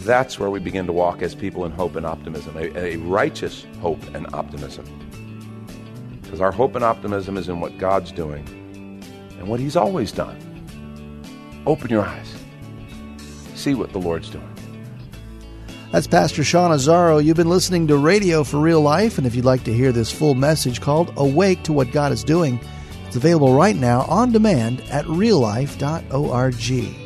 That's 0.06 0.38
where 0.38 0.50
we 0.50 0.60
begin 0.60 0.86
to 0.86 0.92
walk 0.92 1.20
as 1.20 1.34
people 1.34 1.64
in 1.64 1.72
hope 1.72 1.96
and 1.96 2.06
optimism, 2.06 2.56
a, 2.56 2.70
a 2.78 2.96
righteous 2.98 3.66
hope 3.80 4.00
and 4.14 4.32
optimism. 4.32 4.86
Because 6.22 6.40
our 6.40 6.52
hope 6.52 6.76
and 6.76 6.84
optimism 6.84 7.36
is 7.36 7.48
in 7.48 7.58
what 7.58 7.76
God's 7.76 8.12
doing 8.12 8.46
and 9.36 9.48
what 9.48 9.58
He's 9.58 9.74
always 9.74 10.12
done. 10.12 10.38
Open 11.66 11.90
your 11.90 12.04
eyes, 12.04 12.36
see 13.56 13.74
what 13.74 13.92
the 13.92 13.98
Lord's 13.98 14.30
doing. 14.30 14.48
That's 15.90 16.06
Pastor 16.06 16.44
Sean 16.44 16.70
Azzaro. 16.70 17.24
You've 17.24 17.36
been 17.36 17.48
listening 17.48 17.88
to 17.88 17.96
Radio 17.96 18.44
for 18.44 18.60
Real 18.60 18.80
Life, 18.80 19.18
and 19.18 19.26
if 19.26 19.34
you'd 19.34 19.44
like 19.44 19.64
to 19.64 19.74
hear 19.74 19.90
this 19.90 20.12
full 20.12 20.36
message 20.36 20.80
called 20.80 21.12
Awake 21.16 21.64
to 21.64 21.72
What 21.72 21.90
God 21.90 22.12
is 22.12 22.22
Doing, 22.22 22.60
it's 23.08 23.16
available 23.16 23.54
right 23.54 23.74
now 23.74 24.02
on 24.02 24.30
demand 24.30 24.82
at 24.82 25.04
reallife.org. 25.06 27.05